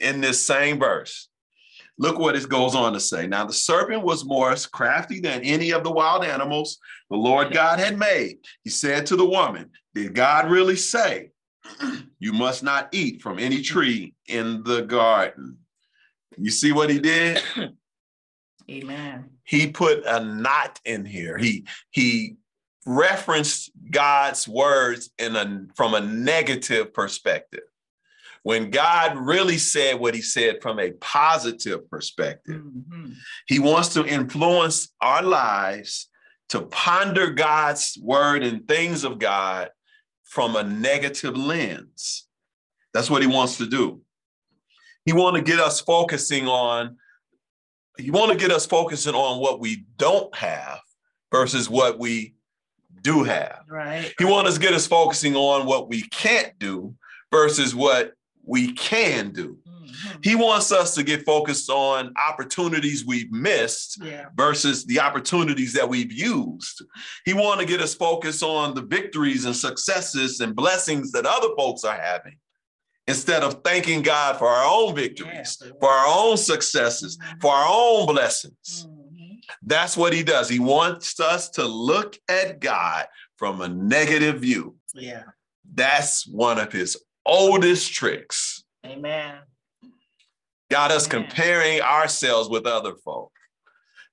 in 0.00 0.20
this 0.20 0.44
same 0.44 0.78
verse. 0.78 1.30
Look 2.02 2.18
what 2.18 2.34
it 2.34 2.48
goes 2.48 2.74
on 2.74 2.94
to 2.94 3.00
say. 3.00 3.28
Now, 3.28 3.46
the 3.46 3.52
serpent 3.52 4.02
was 4.02 4.24
more 4.24 4.52
crafty 4.72 5.20
than 5.20 5.40
any 5.42 5.70
of 5.70 5.84
the 5.84 5.92
wild 5.92 6.24
animals 6.24 6.78
the 7.08 7.16
Lord 7.16 7.52
God 7.52 7.78
had 7.78 7.96
made. 7.96 8.38
He 8.64 8.70
said 8.70 9.06
to 9.06 9.16
the 9.16 9.24
woman, 9.24 9.70
Did 9.94 10.12
God 10.12 10.50
really 10.50 10.74
say, 10.74 11.30
You 12.18 12.32
must 12.32 12.64
not 12.64 12.88
eat 12.90 13.22
from 13.22 13.38
any 13.38 13.62
tree 13.62 14.14
in 14.26 14.64
the 14.64 14.82
garden? 14.82 15.58
You 16.36 16.50
see 16.50 16.72
what 16.72 16.90
he 16.90 16.98
did? 16.98 17.40
Amen. 18.68 19.30
He 19.44 19.68
put 19.68 20.04
a 20.04 20.24
not 20.24 20.80
in 20.84 21.04
here. 21.04 21.38
He 21.38 21.68
he 21.90 22.34
referenced 22.84 23.70
God's 23.92 24.48
words 24.48 25.10
in 25.20 25.36
a 25.36 25.66
from 25.76 25.94
a 25.94 26.00
negative 26.00 26.92
perspective. 26.92 27.62
When 28.44 28.70
God 28.70 29.16
really 29.16 29.58
said 29.58 30.00
what 30.00 30.14
he 30.14 30.22
said 30.22 30.62
from 30.62 30.80
a 30.80 30.90
positive 30.92 31.88
perspective, 31.88 32.60
mm-hmm. 32.60 33.12
he 33.46 33.58
wants 33.58 33.90
to 33.90 34.04
influence 34.04 34.88
our 35.00 35.22
lives 35.22 36.08
to 36.48 36.62
ponder 36.62 37.30
God's 37.30 37.96
word 38.02 38.42
and 38.42 38.66
things 38.66 39.04
of 39.04 39.18
God 39.18 39.70
from 40.24 40.56
a 40.56 40.64
negative 40.64 41.36
lens. 41.36 42.26
That's 42.92 43.08
what 43.08 43.22
he 43.22 43.28
wants 43.28 43.58
to 43.58 43.66
do. 43.66 44.00
He 45.04 45.12
want 45.12 45.36
to 45.36 45.42
get 45.42 45.60
us 45.60 45.80
focusing 45.80 46.46
on 46.46 46.96
he 47.98 48.10
want 48.10 48.32
to 48.32 48.38
get 48.38 48.50
us 48.50 48.64
focusing 48.64 49.14
on 49.14 49.38
what 49.38 49.60
we 49.60 49.84
don't 49.98 50.34
have 50.34 50.80
versus 51.30 51.68
what 51.68 51.98
we 51.98 52.34
do 53.02 53.22
have. 53.22 53.60
Right. 53.68 54.12
He 54.18 54.24
wants 54.24 54.50
us 54.50 54.54
to 54.56 54.60
get 54.60 54.72
us 54.72 54.86
focusing 54.86 55.36
on 55.36 55.66
what 55.66 55.88
we 55.88 56.02
can't 56.02 56.58
do 56.58 56.94
versus 57.30 57.74
what 57.74 58.14
we 58.44 58.72
can 58.72 59.30
do. 59.32 59.58
Mm-hmm. 59.68 60.18
He 60.22 60.34
wants 60.34 60.72
us 60.72 60.94
to 60.94 61.02
get 61.02 61.24
focused 61.24 61.70
on 61.70 62.12
opportunities 62.28 63.04
we've 63.04 63.30
missed 63.30 64.02
yeah. 64.02 64.26
versus 64.36 64.84
the 64.84 65.00
opportunities 65.00 65.72
that 65.74 65.88
we've 65.88 66.12
used. 66.12 66.82
He 67.24 67.34
wants 67.34 67.62
to 67.62 67.68
get 67.68 67.80
us 67.80 67.94
focused 67.94 68.42
on 68.42 68.74
the 68.74 68.82
victories 68.82 69.44
and 69.44 69.54
successes 69.54 70.40
and 70.40 70.56
blessings 70.56 71.12
that 71.12 71.26
other 71.26 71.48
folks 71.56 71.84
are 71.84 71.98
having 71.98 72.36
instead 73.06 73.42
of 73.42 73.62
thanking 73.64 74.02
God 74.02 74.38
for 74.38 74.48
our 74.48 74.64
own 74.64 74.94
victories, 74.94 75.58
yeah. 75.60 75.72
for 75.80 75.90
our 75.90 76.06
own 76.06 76.36
successes, 76.36 77.18
mm-hmm. 77.18 77.40
for 77.40 77.52
our 77.52 77.66
own 77.68 78.06
blessings. 78.06 78.86
Mm-hmm. 78.88 79.34
That's 79.62 79.96
what 79.96 80.12
he 80.12 80.22
does. 80.22 80.48
He 80.48 80.58
wants 80.58 81.20
us 81.20 81.50
to 81.50 81.64
look 81.64 82.16
at 82.28 82.60
God 82.60 83.06
from 83.36 83.60
a 83.60 83.68
negative 83.68 84.40
view. 84.40 84.76
Yeah. 84.94 85.24
That's 85.74 86.26
one 86.26 86.58
of 86.58 86.72
his 86.72 86.96
oldest 87.24 87.92
tricks. 87.92 88.64
Amen. 88.84 89.38
Got 90.70 90.90
us 90.90 91.06
Amen. 91.06 91.26
comparing 91.26 91.80
ourselves 91.80 92.48
with 92.48 92.66
other 92.66 92.94
folk 93.04 93.32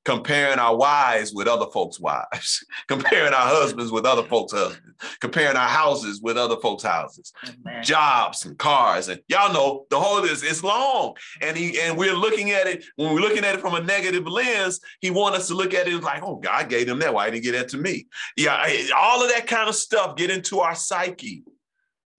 comparing 0.06 0.58
our 0.58 0.76
wives 0.76 1.34
with 1.34 1.48
other 1.48 1.68
folks' 1.68 2.00
wives, 2.00 2.66
comparing 2.88 3.34
our 3.34 3.48
husbands 3.48 3.92
with 3.92 4.06
other 4.06 4.24
folks' 4.24 4.54
husbands, 4.54 4.90
comparing 5.20 5.56
our 5.58 5.68
houses 5.68 6.22
with 6.22 6.38
other 6.38 6.58
folks' 6.58 6.84
houses, 6.84 7.32
Amen. 7.48 7.84
jobs 7.84 8.46
and 8.46 8.58
cars. 8.58 9.08
And 9.08 9.22
y'all 9.28 9.54
know 9.54 9.86
the 9.90 10.00
whole 10.00 10.24
is 10.24 10.42
it's 10.44 10.64
long. 10.64 11.16
And 11.42 11.56
he 11.56 11.80
and 11.80 11.98
we're 11.98 12.16
looking 12.16 12.52
at 12.52 12.66
it, 12.66 12.84
when 12.96 13.14
we're 13.14 13.22
looking 13.22 13.44
at 13.44 13.56
it 13.56 13.62
from 13.62 13.76
a 13.76 13.82
negative 13.82 14.28
lens, 14.28 14.80
he 15.02 15.12
wants 15.12 15.40
us 15.40 15.48
to 15.50 15.54
look 15.54 15.74
at 15.74 15.88
it 15.88 16.02
like, 16.02 16.24
oh, 16.24 16.38
God 16.38 16.70
gave 16.70 16.88
them 16.88 17.00
that. 17.00 17.14
Why 17.14 17.26
didn't 17.26 17.44
he 17.44 17.52
get 17.52 17.60
that 17.60 17.70
to 17.70 17.78
me? 17.78 18.08
Yeah, 18.38 18.68
all 18.98 19.24
of 19.24 19.30
that 19.30 19.48
kind 19.48 19.70
of 19.70 19.76
stuff 19.76 20.16
get 20.16 20.32
into 20.32 20.60
our 20.60 20.76
psyche. 20.76 21.44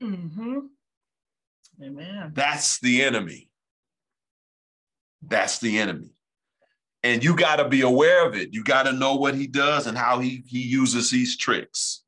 Mm-hmm. 0.02 0.58
Amen. 1.82 2.32
That's 2.34 2.78
the 2.80 3.02
enemy. 3.02 3.48
That's 5.22 5.58
the 5.58 5.78
enemy 5.78 6.14
and 7.02 7.24
you 7.24 7.34
got 7.34 7.56
to 7.56 7.68
be 7.68 7.80
aware 7.80 8.26
of 8.26 8.34
it. 8.34 8.52
You 8.52 8.62
got 8.62 8.84
to 8.84 8.92
know 8.92 9.16
what 9.16 9.34
he 9.34 9.46
does 9.46 9.86
and 9.86 9.96
how 9.96 10.18
he 10.18 10.44
he 10.46 10.60
uses 10.60 11.10
these 11.10 11.36
tricks. 11.36 12.02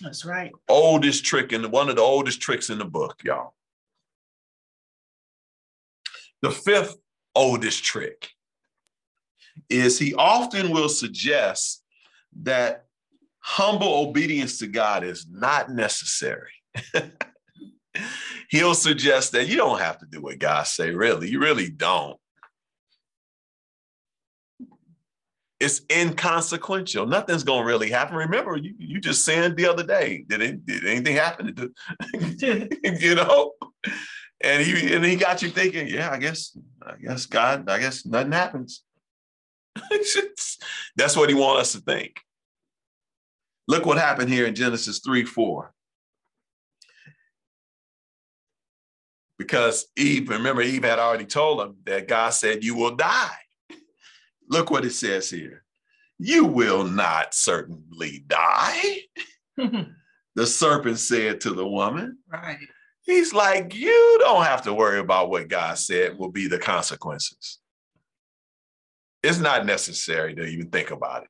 That's 0.00 0.24
right. 0.24 0.52
Oldest 0.68 1.24
trick 1.24 1.52
and 1.52 1.72
one 1.72 1.88
of 1.88 1.96
the 1.96 2.02
oldest 2.02 2.40
tricks 2.40 2.68
in 2.68 2.78
the 2.78 2.84
book, 2.84 3.20
y'all. 3.24 3.54
The 6.42 6.50
fifth 6.50 6.96
oldest 7.34 7.82
trick 7.82 8.28
is 9.70 9.98
he 9.98 10.14
often 10.14 10.70
will 10.70 10.90
suggest 10.90 11.82
that 12.42 12.84
humble 13.38 14.06
obedience 14.06 14.58
to 14.58 14.66
God 14.66 15.02
is 15.02 15.26
not 15.30 15.70
necessary. 15.70 16.52
He'll 18.48 18.74
suggest 18.74 19.32
that 19.32 19.48
you 19.48 19.56
don't 19.56 19.80
have 19.80 19.98
to 19.98 20.06
do 20.06 20.20
what 20.20 20.38
God 20.38 20.66
say, 20.66 20.90
really. 20.90 21.30
You 21.30 21.40
really 21.40 21.70
don't. 21.70 22.18
it's 25.58 25.80
inconsequential. 25.90 27.06
Nothing's 27.06 27.44
going 27.44 27.62
to 27.62 27.66
really 27.66 27.90
happen. 27.90 28.16
Remember, 28.16 28.56
you, 28.56 28.74
you 28.78 29.00
just 29.00 29.24
sinned 29.24 29.56
the 29.56 29.66
other 29.66 29.82
day. 29.82 30.24
Did, 30.28 30.42
it, 30.42 30.66
did 30.66 30.86
anything 30.86 31.16
happen? 31.16 31.74
you 32.82 33.14
know? 33.14 33.52
And 34.42 34.62
he 34.62 34.94
and 34.94 35.02
he 35.04 35.16
got 35.16 35.40
you 35.40 35.48
thinking, 35.48 35.88
yeah, 35.88 36.10
I 36.10 36.18
guess, 36.18 36.56
I 36.82 36.96
guess 37.02 37.24
God, 37.24 37.70
I 37.70 37.78
guess 37.78 38.04
nothing 38.04 38.32
happens. 38.32 38.82
That's 40.96 41.16
what 41.16 41.30
he 41.30 41.34
wants 41.34 41.62
us 41.62 41.72
to 41.72 41.80
think. 41.80 42.20
Look 43.66 43.86
what 43.86 43.96
happened 43.96 44.30
here 44.30 44.46
in 44.46 44.54
Genesis 44.54 45.00
3 45.04 45.24
4. 45.24 45.72
Because 49.38 49.86
Eve, 49.96 50.28
remember, 50.30 50.62
Eve 50.62 50.84
had 50.84 50.98
already 50.98 51.26
told 51.26 51.60
him 51.60 51.76
that 51.84 52.08
God 52.08 52.30
said, 52.30 52.64
You 52.64 52.74
will 52.74 52.96
die. 52.96 53.36
Look 54.48 54.70
what 54.70 54.84
it 54.84 54.92
says 54.92 55.28
here. 55.28 55.64
You 56.18 56.44
will 56.44 56.84
not 56.84 57.34
certainly 57.34 58.24
die. 58.26 59.00
the 59.56 60.46
serpent 60.46 60.98
said 60.98 61.40
to 61.42 61.50
the 61.50 61.66
woman. 61.66 62.18
Right. 62.32 62.58
He's 63.02 63.32
like, 63.32 63.74
you 63.74 64.16
don't 64.20 64.44
have 64.44 64.62
to 64.62 64.74
worry 64.74 64.98
about 64.98 65.30
what 65.30 65.48
God 65.48 65.78
said 65.78 66.18
will 66.18 66.30
be 66.30 66.48
the 66.48 66.58
consequences. 66.58 67.60
It's 69.22 69.38
not 69.38 69.66
necessary 69.66 70.34
to 70.34 70.44
even 70.44 70.70
think 70.70 70.90
about 70.90 71.24
it. 71.24 71.28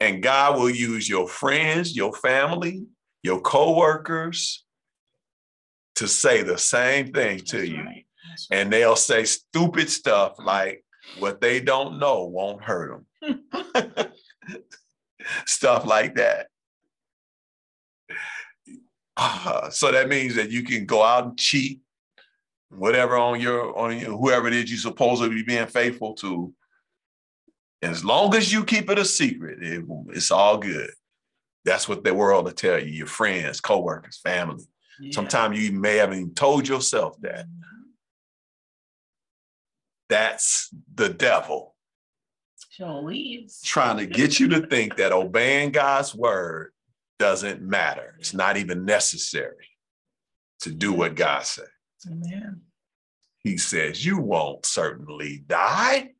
And 0.00 0.22
God 0.22 0.58
will 0.58 0.70
use 0.70 1.08
your 1.08 1.28
friends, 1.28 1.96
your 1.96 2.12
family, 2.12 2.84
your 3.22 3.40
coworkers 3.40 4.64
to 5.96 6.08
say 6.08 6.42
the 6.42 6.58
same 6.58 7.12
thing 7.12 7.40
to 7.40 7.66
you. 7.66 7.82
Right 7.82 8.06
and 8.50 8.72
they'll 8.72 8.96
say 8.96 9.24
stupid 9.24 9.90
stuff 9.90 10.34
like 10.38 10.84
what 11.18 11.40
they 11.40 11.60
don't 11.60 11.98
know 11.98 12.24
won't 12.24 12.62
hurt 12.62 13.04
them. 13.22 13.44
stuff 15.46 15.86
like 15.86 16.14
that. 16.16 16.48
Uh, 19.16 19.70
so 19.70 19.92
that 19.92 20.08
means 20.08 20.34
that 20.36 20.50
you 20.50 20.62
can 20.62 20.86
go 20.86 21.02
out 21.02 21.24
and 21.24 21.38
cheat, 21.38 21.80
whatever 22.70 23.16
on 23.16 23.40
your 23.40 23.76
on 23.76 23.98
your, 23.98 24.16
whoever 24.16 24.48
it 24.48 24.54
is 24.54 24.70
you 24.70 24.76
supposedly 24.76 25.36
be 25.36 25.42
being 25.42 25.66
faithful 25.66 26.14
to. 26.14 26.52
As 27.82 28.04
long 28.04 28.34
as 28.36 28.52
you 28.52 28.64
keep 28.64 28.88
it 28.90 28.98
a 28.98 29.04
secret, 29.04 29.60
it, 29.60 29.84
it's 30.10 30.30
all 30.30 30.56
good. 30.56 30.90
That's 31.64 31.88
what 31.88 32.04
the 32.04 32.14
world 32.14 32.44
will 32.44 32.52
tell 32.52 32.78
you, 32.78 32.90
your 32.90 33.06
friends, 33.06 33.60
coworkers, 33.60 34.18
family. 34.18 34.64
Yeah. 35.00 35.12
Sometimes 35.14 35.58
you 35.58 35.72
may 35.72 35.96
have 35.96 36.12
even 36.12 36.34
told 36.34 36.68
yourself 36.68 37.20
that. 37.22 37.46
That's 40.08 40.68
the 40.94 41.08
devil 41.08 41.74
Sure 42.70 43.10
is. 43.12 43.60
trying 43.62 43.98
to 43.98 44.06
get 44.06 44.38
you 44.40 44.48
to 44.48 44.66
think 44.66 44.96
that 44.96 45.12
obeying 45.12 45.72
God's 45.72 46.14
word 46.14 46.72
doesn't 47.18 47.62
matter. 47.62 48.14
It's 48.18 48.34
not 48.34 48.56
even 48.56 48.84
necessary 48.84 49.68
to 50.60 50.70
do 50.70 50.92
what 50.92 51.14
God 51.14 51.44
said. 51.44 51.66
Amen. 52.06 52.62
He 53.38 53.56
says, 53.56 54.04
You 54.04 54.18
won't 54.18 54.64
certainly 54.66 55.44
die. 55.46 56.10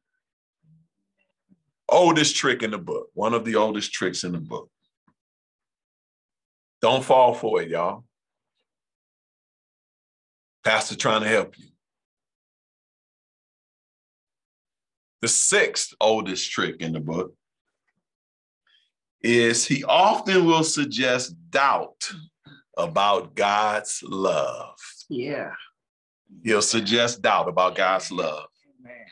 Oldest 1.88 2.36
trick 2.36 2.62
in 2.62 2.70
the 2.70 2.78
book, 2.78 3.08
one 3.14 3.34
of 3.34 3.44
the 3.44 3.56
oldest 3.56 3.92
tricks 3.92 4.24
in 4.24 4.32
the 4.32 4.38
book. 4.38 4.70
Don't 6.80 7.04
fall 7.04 7.34
for 7.34 7.62
it, 7.62 7.68
y'all. 7.68 8.04
Pastor 10.64 10.96
trying 10.96 11.22
to 11.22 11.28
help 11.28 11.58
you. 11.58 11.66
The 15.20 15.28
sixth 15.28 15.94
oldest 16.00 16.50
trick 16.50 16.80
in 16.80 16.92
the 16.92 17.00
book 17.00 17.34
is 19.22 19.66
he 19.66 19.84
often 19.84 20.46
will 20.46 20.64
suggest 20.64 21.34
doubt 21.50 22.10
about 22.76 23.34
God's 23.34 24.02
love. 24.02 24.76
Yeah. 25.08 25.52
He'll 26.42 26.62
suggest 26.62 27.22
doubt 27.22 27.48
about 27.48 27.76
God's 27.76 28.10
love. 28.10 28.48
Amen. 28.80 29.06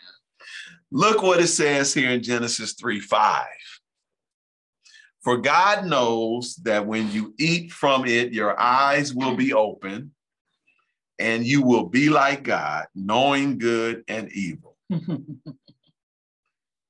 Look 0.91 1.23
what 1.23 1.41
it 1.41 1.49
says 1.49 1.95
here 1.95 2.11
in 2.11 2.23
Genesis 2.23 2.75
3 2.75 2.99
5. 3.01 3.47
For 5.23 5.37
God 5.37 5.85
knows 5.85 6.57
that 6.63 6.87
when 6.87 7.11
you 7.13 7.35
eat 7.39 7.73
from 7.73 8.07
it, 8.07 8.33
your 8.33 8.59
eyes 8.59 9.15
will 9.15 9.37
be 9.37 9.53
open 9.53 10.13
and 11.21 11.47
you 11.47 11.63
will 11.63 11.85
be 11.85 12.09
like 12.09 12.43
God, 12.43 12.87
knowing 12.95 13.59
good 13.59 14.03
and 14.09 14.33
evil. 14.33 14.77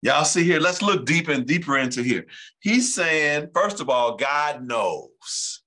Y'all 0.03 0.25
see 0.25 0.45
here, 0.45 0.61
let's 0.61 0.81
look 0.81 1.05
deep 1.05 1.29
and 1.29 1.45
deeper 1.45 1.77
into 1.77 2.03
here. 2.03 2.25
He's 2.61 2.95
saying, 2.95 3.51
first 3.53 3.81
of 3.81 3.91
all, 3.91 4.17
God 4.17 4.67
knows 4.67 5.61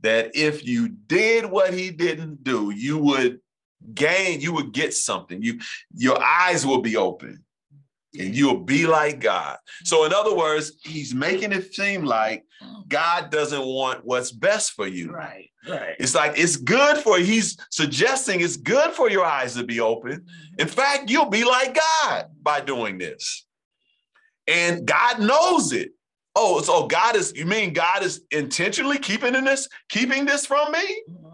that 0.00 0.30
if 0.34 0.66
you 0.66 0.88
did 0.88 1.44
what 1.44 1.74
he 1.74 1.90
didn't 1.90 2.42
do, 2.42 2.70
you 2.70 2.96
would 2.96 3.40
gain, 3.92 4.40
you 4.40 4.54
would 4.54 4.72
get 4.72 4.94
something. 4.94 5.42
You 5.42 5.60
your 5.94 6.22
eyes 6.22 6.64
will 6.64 6.80
be 6.80 6.96
open 6.96 7.44
and 8.18 8.34
you'll 8.34 8.60
be 8.60 8.86
like 8.86 9.20
God. 9.20 9.58
So, 9.84 10.04
in 10.04 10.12
other 10.12 10.34
words, 10.34 10.72
he's 10.84 11.14
making 11.14 11.52
it 11.52 11.74
seem 11.74 12.04
like 12.04 12.44
God 12.88 13.30
doesn't 13.30 13.64
want 13.64 14.04
what's 14.04 14.32
best 14.32 14.72
for 14.72 14.86
you. 14.86 15.12
right. 15.12 15.50
Right. 15.68 15.96
It's 15.98 16.14
like 16.14 16.38
it's 16.38 16.56
good 16.56 16.98
for 16.98 17.18
he's 17.18 17.56
suggesting 17.70 18.40
it's 18.40 18.56
good 18.56 18.92
for 18.92 19.10
your 19.10 19.24
eyes 19.24 19.54
to 19.54 19.64
be 19.64 19.80
open. 19.80 20.20
Mm-hmm. 20.20 20.60
In 20.60 20.68
fact, 20.68 21.10
you'll 21.10 21.28
be 21.28 21.44
like 21.44 21.76
God 21.76 22.26
by 22.40 22.60
doing 22.60 22.98
this. 22.98 23.46
And 24.46 24.86
God 24.86 25.20
knows 25.20 25.72
it. 25.72 25.90
Oh, 26.36 26.60
so 26.60 26.86
God 26.86 27.16
is, 27.16 27.32
you 27.34 27.46
mean 27.46 27.72
God 27.72 28.04
is 28.04 28.22
intentionally 28.30 28.98
keeping 28.98 29.34
in 29.34 29.44
this, 29.44 29.68
keeping 29.88 30.24
this 30.24 30.46
from 30.46 30.70
me? 30.70 31.02
Mm-hmm. 31.10 31.25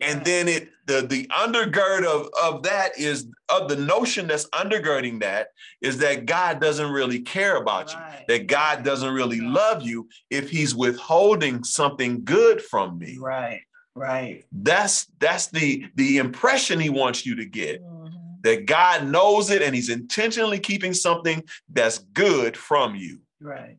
And 0.00 0.24
then 0.24 0.46
it 0.48 0.68
the 0.86 1.02
the 1.02 1.26
undergird 1.28 2.04
of 2.04 2.28
of 2.42 2.62
that 2.64 2.98
is 2.98 3.26
of 3.48 3.68
the 3.68 3.76
notion 3.76 4.26
that's 4.26 4.48
undergirding 4.50 5.20
that 5.20 5.48
is 5.80 5.98
that 5.98 6.26
God 6.26 6.60
doesn't 6.60 6.90
really 6.90 7.20
care 7.20 7.56
about 7.56 7.92
you. 7.92 7.98
That 8.28 8.46
God 8.46 8.84
doesn't 8.84 9.12
really 9.14 9.40
love 9.40 9.82
you 9.82 10.08
if 10.30 10.50
he's 10.50 10.74
withholding 10.74 11.64
something 11.64 12.24
good 12.24 12.60
from 12.62 12.98
me. 12.98 13.16
Right. 13.18 13.62
Right. 13.94 14.44
That's 14.52 15.06
that's 15.18 15.46
the 15.48 15.86
the 15.94 16.18
impression 16.18 16.78
he 16.78 16.90
wants 16.90 17.24
you 17.24 17.36
to 17.36 17.46
get. 17.46 17.82
Mhm. 17.82 18.42
That 18.42 18.66
God 18.66 19.06
knows 19.06 19.50
it 19.50 19.62
and 19.62 19.74
he's 19.74 19.88
intentionally 19.88 20.60
keeping 20.60 20.92
something 20.92 21.42
that's 21.72 21.98
good 21.98 22.56
from 22.56 22.94
you, 22.94 23.20
Right. 23.40 23.78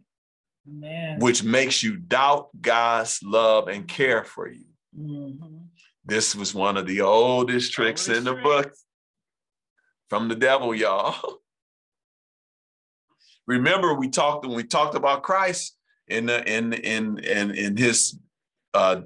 Man. 0.66 1.20
which 1.20 1.44
makes 1.44 1.84
you 1.84 1.96
doubt 1.98 2.50
God's 2.60 3.22
love 3.24 3.68
and 3.68 3.88
care 3.88 4.24
for 4.24 4.50
you. 4.50 4.66
Mhm. 5.00 5.67
This 6.08 6.34
was 6.36 6.54
one 6.56 6.78
of 6.78 6.88
the 6.88 7.02
oldest 7.02 7.74
tricks 7.74 8.08
in 8.08 8.24
the 8.24 8.32
Oldest 8.32 8.44
book 8.44 8.74
from 10.10 10.30
the 10.30 10.36
devil, 10.36 10.74
y'all. 10.74 11.40
Remember, 13.46 13.94
we 13.94 14.10
talked 14.10 14.46
when 14.46 14.56
we 14.56 14.64
talked 14.64 14.96
about 14.96 15.24
Christ 15.24 15.76
in 16.08 16.26
the 16.26 16.44
in 16.50 16.72
in 16.74 17.20
in 17.20 17.52
in 17.52 17.78
his 17.78 18.18
uh, 18.74 19.02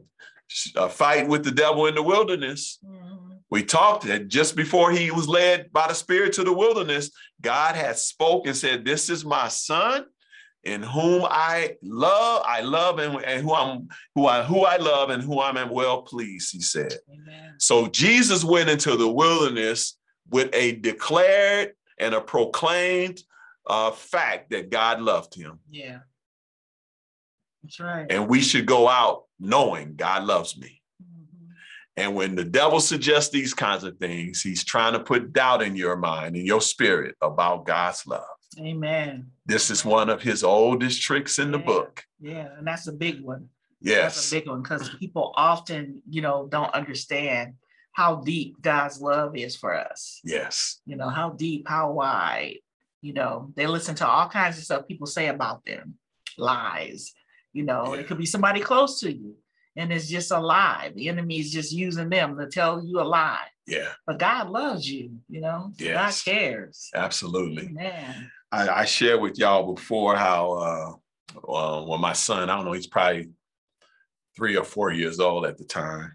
uh, 0.75 0.88
fight 0.89 1.28
with 1.28 1.43
the 1.43 1.52
devil 1.52 1.88
in 1.88 1.95
the 1.95 2.04
wilderness. 2.04 2.78
Mhm. 2.86 3.39
We 3.49 3.63
talked 3.63 4.06
that 4.06 4.28
just 4.28 4.56
before 4.56 4.91
he 4.91 5.10
was 5.12 5.28
led 5.28 5.73
by 5.73 5.88
the 5.88 5.95
Spirit 5.95 6.34
to 6.34 6.43
the 6.43 6.54
wilderness, 6.54 7.12
God 7.41 7.75
had 7.75 7.97
spoke 7.97 8.45
and 8.45 8.56
said, 8.56 8.86
"This 8.86 9.10
is 9.10 9.25
my 9.25 9.47
son, 9.47 10.06
in 10.63 10.84
whom 10.84 11.26
I 11.26 11.78
love. 11.82 12.43
I 12.45 12.62
love 12.62 13.00
and, 13.00 13.24
and 13.24 13.43
who 13.43 13.54
I'm 13.54 13.88
who 14.15 14.28
I 14.28 14.43
who 14.43 14.62
I 14.62 14.78
love 14.78 15.10
and 15.10 15.24
who 15.24 15.39
I 15.39 15.50
am 15.60 15.69
well 15.69 16.04
pleased." 16.04 16.52
He 16.52 16.62
said. 16.62 16.93
Amen. 17.12 17.56
So 17.58 17.88
Jesus 17.88 18.43
went 18.43 18.69
into 18.69 18.95
the 18.95 19.10
wilderness 19.10 19.97
with 20.30 20.50
a 20.54 20.74
declared 20.74 21.74
and 21.97 22.15
a 22.15 22.21
proclaimed 22.21 23.21
uh, 23.67 23.91
fact 23.91 24.50
that 24.52 24.69
God 24.69 25.02
loved 25.02 25.36
him. 25.36 25.60
Yeah. 25.69 26.00
That's 27.63 27.80
right. 27.80 28.08
And 28.10 28.28
we 28.28 28.41
should 28.41 28.65
go 28.65 28.88
out 28.88 29.26
knowing 29.39 29.95
God 29.95 30.24
loves 30.24 30.58
me. 30.58 30.82
Mhm. 31.02 31.50
And 31.97 32.15
when 32.15 32.36
the 32.36 32.43
devil 32.43 32.80
suggests 32.80 33.30
these 33.30 33.54
kinds 33.54 33.84
of 33.84 33.97
things, 33.97 34.41
he's 34.41 34.63
trying 34.63 34.93
to 34.93 35.00
put 35.00 35.34
doubt 35.34 35.62
in 35.62 35.76
your 35.76 35.95
mind 35.95 36.36
in 36.36 36.45
your 36.45 36.62
spirit 36.62 37.15
about 37.21 37.65
God's 37.65 38.06
love. 38.08 38.26
Amen. 38.59 39.31
This 39.45 39.69
is 39.69 39.85
one 39.85 40.09
of 40.09 40.21
his 40.21 40.43
oldest 40.43 41.01
tricks 41.01 41.39
in 41.39 41.51
the 41.51 41.59
Yeah. 41.59 41.65
book. 41.65 42.03
Yeah, 42.19 42.47
and 42.57 42.67
that's 42.67 42.87
a 42.87 42.91
big 42.91 43.21
one. 43.21 43.49
Yes. 43.79 44.15
That's 44.15 44.31
a 44.31 44.35
big 44.39 44.47
one 44.49 44.61
because 44.61 44.89
people 44.99 45.31
often, 45.35 46.01
you 46.09 46.21
know, 46.21 46.47
don't 46.47 46.73
understand 46.73 47.55
how 47.93 48.17
deep 48.17 48.61
God's 48.61 49.01
love 49.01 49.35
is 49.35 49.55
for 49.55 49.73
us. 49.73 50.19
Yes. 50.23 50.81
You 50.85 50.95
know, 50.97 51.09
how 51.09 51.31
deep, 51.31 51.67
how 51.67 51.91
wide. 51.91 52.57
You 53.01 53.13
know, 53.13 53.51
they 53.55 53.65
listen 53.67 53.95
to 53.95 54.07
all 54.07 54.29
kinds 54.29 54.57
of 54.57 54.63
stuff 54.63 54.87
people 54.87 55.07
say 55.07 55.27
about 55.27 55.65
them, 55.65 55.97
lies. 56.37 57.13
You 57.53 57.63
know, 57.63 57.93
Yeah. 57.95 58.01
it 58.01 58.07
could 58.07 58.17
be 58.19 58.25
somebody 58.25 58.59
close 58.61 58.99
to 58.99 59.11
you, 59.11 59.35
and 59.75 59.91
it's 59.91 60.07
just 60.07 60.31
a 60.31 60.39
lie. 60.39 60.91
The 60.95 61.09
enemy 61.09 61.39
is 61.39 61.51
just 61.51 61.71
using 61.71 62.09
them 62.09 62.37
to 62.37 62.47
tell 62.47 62.83
you 62.85 63.01
a 63.01 63.03
lie. 63.03 63.47
Yeah, 63.67 63.93
But 64.05 64.19
God 64.19 64.49
loves 64.49 64.89
you. 64.89 65.19
You 65.29 65.41
know, 65.41 65.73
Yes. 65.77 66.23
God 66.23 66.31
cares. 66.33 66.89
absolutely. 66.93 67.67
Amen. 67.67 68.31
I, 68.51 68.81
I 68.81 68.85
shared 68.85 69.21
with 69.21 69.37
y'all 69.37 69.73
before 69.73 70.15
how 70.15 70.51
uh, 70.53 71.51
uh, 71.51 71.85
when 71.85 72.01
my 72.01 72.13
son, 72.13 72.49
I 72.49 72.55
don't 72.55 72.65
know, 72.65 72.73
he's 72.73 72.87
probably 72.87 73.29
three 74.35 74.57
or 74.57 74.63
four 74.63 74.91
years 74.91 75.19
old 75.19 75.45
at 75.45 75.57
the 75.57 75.63
time, 75.63 76.13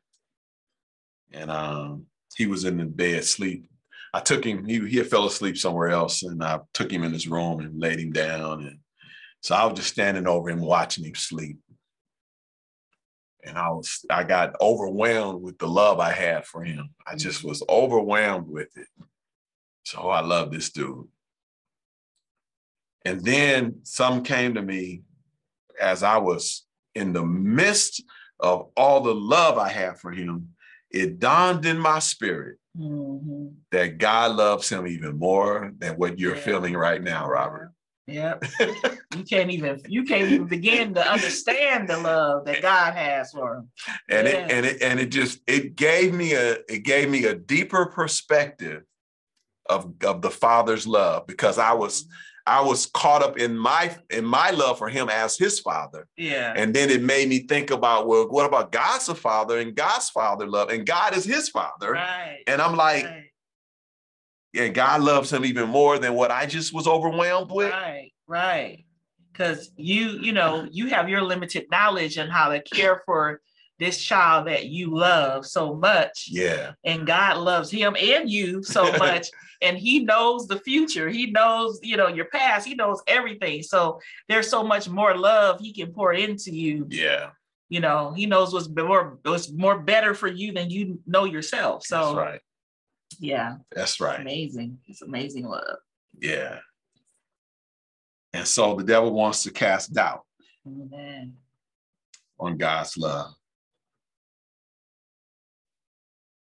and 1.32 1.50
um, 1.50 2.06
he 2.36 2.46
was 2.46 2.64
in 2.64 2.76
the 2.76 2.84
bed 2.84 3.24
sleep. 3.24 3.68
I 4.12 4.20
took 4.20 4.44
him; 4.44 4.64
he 4.64 4.86
he 4.86 5.02
fell 5.02 5.26
asleep 5.26 5.56
somewhere 5.56 5.88
else, 5.88 6.22
and 6.22 6.42
I 6.42 6.60
took 6.74 6.90
him 6.90 7.04
in 7.04 7.12
his 7.12 7.28
room 7.28 7.60
and 7.60 7.80
laid 7.80 7.98
him 7.98 8.12
down, 8.12 8.62
and 8.62 8.78
so 9.40 9.54
I 9.54 9.64
was 9.64 9.78
just 9.78 9.92
standing 9.92 10.26
over 10.26 10.50
him 10.50 10.60
watching 10.60 11.04
him 11.04 11.14
sleep, 11.14 11.58
and 13.44 13.56
I 13.56 13.70
was 13.70 14.04
I 14.10 14.24
got 14.24 14.60
overwhelmed 14.60 15.42
with 15.42 15.58
the 15.58 15.68
love 15.68 16.00
I 16.00 16.12
had 16.12 16.46
for 16.46 16.64
him. 16.64 16.90
I 17.06 17.16
just 17.16 17.44
was 17.44 17.62
overwhelmed 17.68 18.48
with 18.48 18.76
it. 18.76 18.88
So 19.84 20.08
I 20.08 20.20
love 20.20 20.50
this 20.50 20.70
dude. 20.70 21.08
And 23.06 23.20
then 23.24 23.76
some 23.84 24.24
came 24.24 24.54
to 24.54 24.62
me 24.62 25.02
as 25.80 26.02
I 26.02 26.18
was 26.18 26.66
in 26.96 27.12
the 27.12 27.24
midst 27.24 28.02
of 28.40 28.70
all 28.76 29.00
the 29.00 29.14
love 29.14 29.58
I 29.58 29.68
had 29.68 30.00
for 30.00 30.10
him. 30.10 30.48
It 30.90 31.20
dawned 31.20 31.64
in 31.66 31.78
my 31.78 32.00
spirit 32.00 32.58
Mhm. 32.76 33.54
that 33.70 33.98
God 33.98 34.34
loves 34.34 34.68
him 34.68 34.88
even 34.88 35.18
more 35.18 35.72
than 35.78 35.94
what 35.96 36.18
you're 36.18 36.34
Yeah. 36.34 36.40
feeling 36.42 36.74
right 36.74 37.00
now, 37.00 37.28
Robert. 37.28 37.72
Yep. 38.08 38.42
you 39.16 39.22
can't 39.24 39.50
even 39.50 39.80
you 39.86 40.02
can't 40.04 40.28
even 40.32 40.46
begin 40.46 40.94
to 40.94 41.06
understand 41.12 41.88
the 41.88 41.98
love 41.98 42.44
that 42.46 42.60
God 42.60 42.94
has 42.94 43.30
for 43.30 43.54
him. 43.56 43.70
and 44.08 44.26
it 44.26 44.50
and 44.50 44.66
it 44.66 44.82
and 44.82 44.98
it 45.00 45.10
just 45.10 45.38
it 45.46 45.76
gave 45.76 46.12
me 46.12 46.32
a 46.34 46.58
it 46.68 46.82
gave 46.82 47.08
me 47.08 47.24
a 47.24 47.34
deeper 47.36 47.86
perspective 47.86 48.82
of 49.68 49.92
of 50.04 50.22
the 50.22 50.30
father's 50.30 50.86
love 50.86 51.26
because 51.26 51.58
I 51.58 51.72
was 51.72 52.06
I 52.46 52.60
was 52.60 52.86
caught 52.86 53.22
up 53.22 53.38
in 53.38 53.58
my 53.58 53.96
in 54.10 54.24
my 54.24 54.50
love 54.50 54.78
for 54.78 54.88
him 54.88 55.08
as 55.08 55.36
his 55.36 55.58
father. 55.58 56.06
Yeah. 56.16 56.54
And 56.56 56.72
then 56.72 56.90
it 56.90 57.02
made 57.02 57.28
me 57.28 57.40
think 57.40 57.70
about, 57.70 58.06
well, 58.06 58.28
what 58.28 58.46
about 58.46 58.70
God's 58.70 59.08
a 59.08 59.14
father 59.14 59.58
and 59.58 59.74
God's 59.74 60.10
father 60.10 60.46
love, 60.46 60.70
and 60.70 60.86
God 60.86 61.16
is 61.16 61.24
his 61.24 61.48
father. 61.48 61.92
Right. 61.92 62.42
And 62.46 62.62
I'm 62.62 62.76
like, 62.76 63.04
right. 63.04 63.30
yeah, 64.52 64.68
God 64.68 65.02
loves 65.02 65.32
him 65.32 65.44
even 65.44 65.68
more 65.68 65.98
than 65.98 66.14
what 66.14 66.30
I 66.30 66.46
just 66.46 66.72
was 66.72 66.86
overwhelmed 66.86 67.50
with. 67.50 67.72
Right, 67.72 68.12
right. 68.28 68.84
Because 69.32 69.70
you, 69.76 70.18
you 70.20 70.32
know, 70.32 70.66
you 70.70 70.86
have 70.88 71.08
your 71.08 71.22
limited 71.22 71.66
knowledge 71.70 72.16
on 72.16 72.28
how 72.28 72.48
to 72.50 72.62
care 72.62 73.02
for 73.04 73.40
this 73.78 74.02
child 74.02 74.46
that 74.46 74.66
you 74.66 74.96
love 74.96 75.44
so 75.44 75.74
much. 75.74 76.28
Yeah. 76.30 76.72
And 76.84 77.06
God 77.06 77.38
loves 77.38 77.70
him 77.70 77.96
and 78.00 78.30
you 78.30 78.62
so 78.62 78.90
much. 78.98 79.28
And 79.62 79.76
he 79.78 80.00
knows 80.00 80.46
the 80.46 80.58
future. 80.60 81.08
He 81.08 81.30
knows, 81.30 81.78
you 81.82 81.96
know, 81.96 82.08
your 82.08 82.26
past. 82.26 82.66
He 82.66 82.74
knows 82.74 83.02
everything. 83.06 83.62
So 83.62 84.00
there's 84.28 84.48
so 84.48 84.62
much 84.62 84.88
more 84.88 85.16
love 85.16 85.60
he 85.60 85.72
can 85.72 85.92
pour 85.92 86.12
into 86.12 86.50
you. 86.52 86.86
Yeah. 86.90 87.30
You 87.68 87.80
know, 87.80 88.12
he 88.12 88.26
knows 88.26 88.52
what's 88.52 88.68
more 88.68 89.18
what's 89.22 89.50
more 89.50 89.78
better 89.78 90.14
for 90.14 90.28
you 90.28 90.52
than 90.52 90.70
you 90.70 91.00
know 91.06 91.24
yourself. 91.24 91.84
So 91.84 91.96
That's 91.96 92.16
right. 92.16 92.40
yeah, 93.18 93.56
That's 93.72 94.00
right. 94.00 94.20
amazing. 94.20 94.78
It's 94.86 95.02
amazing 95.02 95.46
love. 95.46 95.78
Yeah. 96.20 96.60
And 98.32 98.46
so 98.46 98.76
the 98.76 98.84
devil 98.84 99.12
wants 99.12 99.42
to 99.44 99.50
cast 99.50 99.92
doubt 99.92 100.22
Amen. 100.66 101.34
on 102.38 102.56
God's 102.56 102.96
love. 102.96 103.32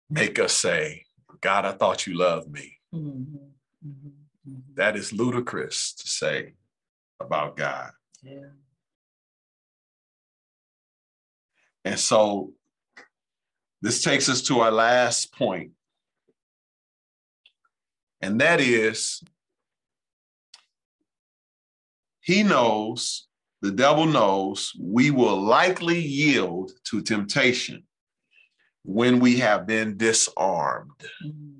Make 0.08 0.38
us 0.38 0.52
say, 0.52 1.04
God, 1.40 1.64
I 1.64 1.72
thought 1.72 2.06
you 2.06 2.14
loved 2.14 2.50
me. 2.50 2.78
Mhm, 2.92 3.52
mhm, 3.84 4.12
mhm. 4.48 4.62
That 4.74 4.96
is 4.96 5.12
ludicrous 5.12 5.94
to 5.94 6.08
say 6.08 6.54
about 7.20 7.56
God. 7.56 7.92
Yeah. 8.22 8.50
And 11.84 11.98
so 11.98 12.52
this 13.80 14.02
takes 14.02 14.28
us 14.28 14.42
to 14.42 14.60
our 14.60 14.70
last 14.70 15.32
point, 15.34 15.72
And 18.24 18.40
that 18.40 18.60
is, 18.60 19.20
he 22.20 22.44
knows, 22.44 23.26
the 23.62 23.72
devil 23.72 24.06
knows, 24.06 24.72
we 24.80 25.10
will 25.10 25.40
likely 25.40 25.98
yield 26.00 26.70
to 26.84 27.02
temptation 27.02 27.82
when 28.84 29.18
we 29.18 29.38
have 29.38 29.66
been 29.66 29.96
disarmed. 29.96 30.90
Mhm. 31.24 31.51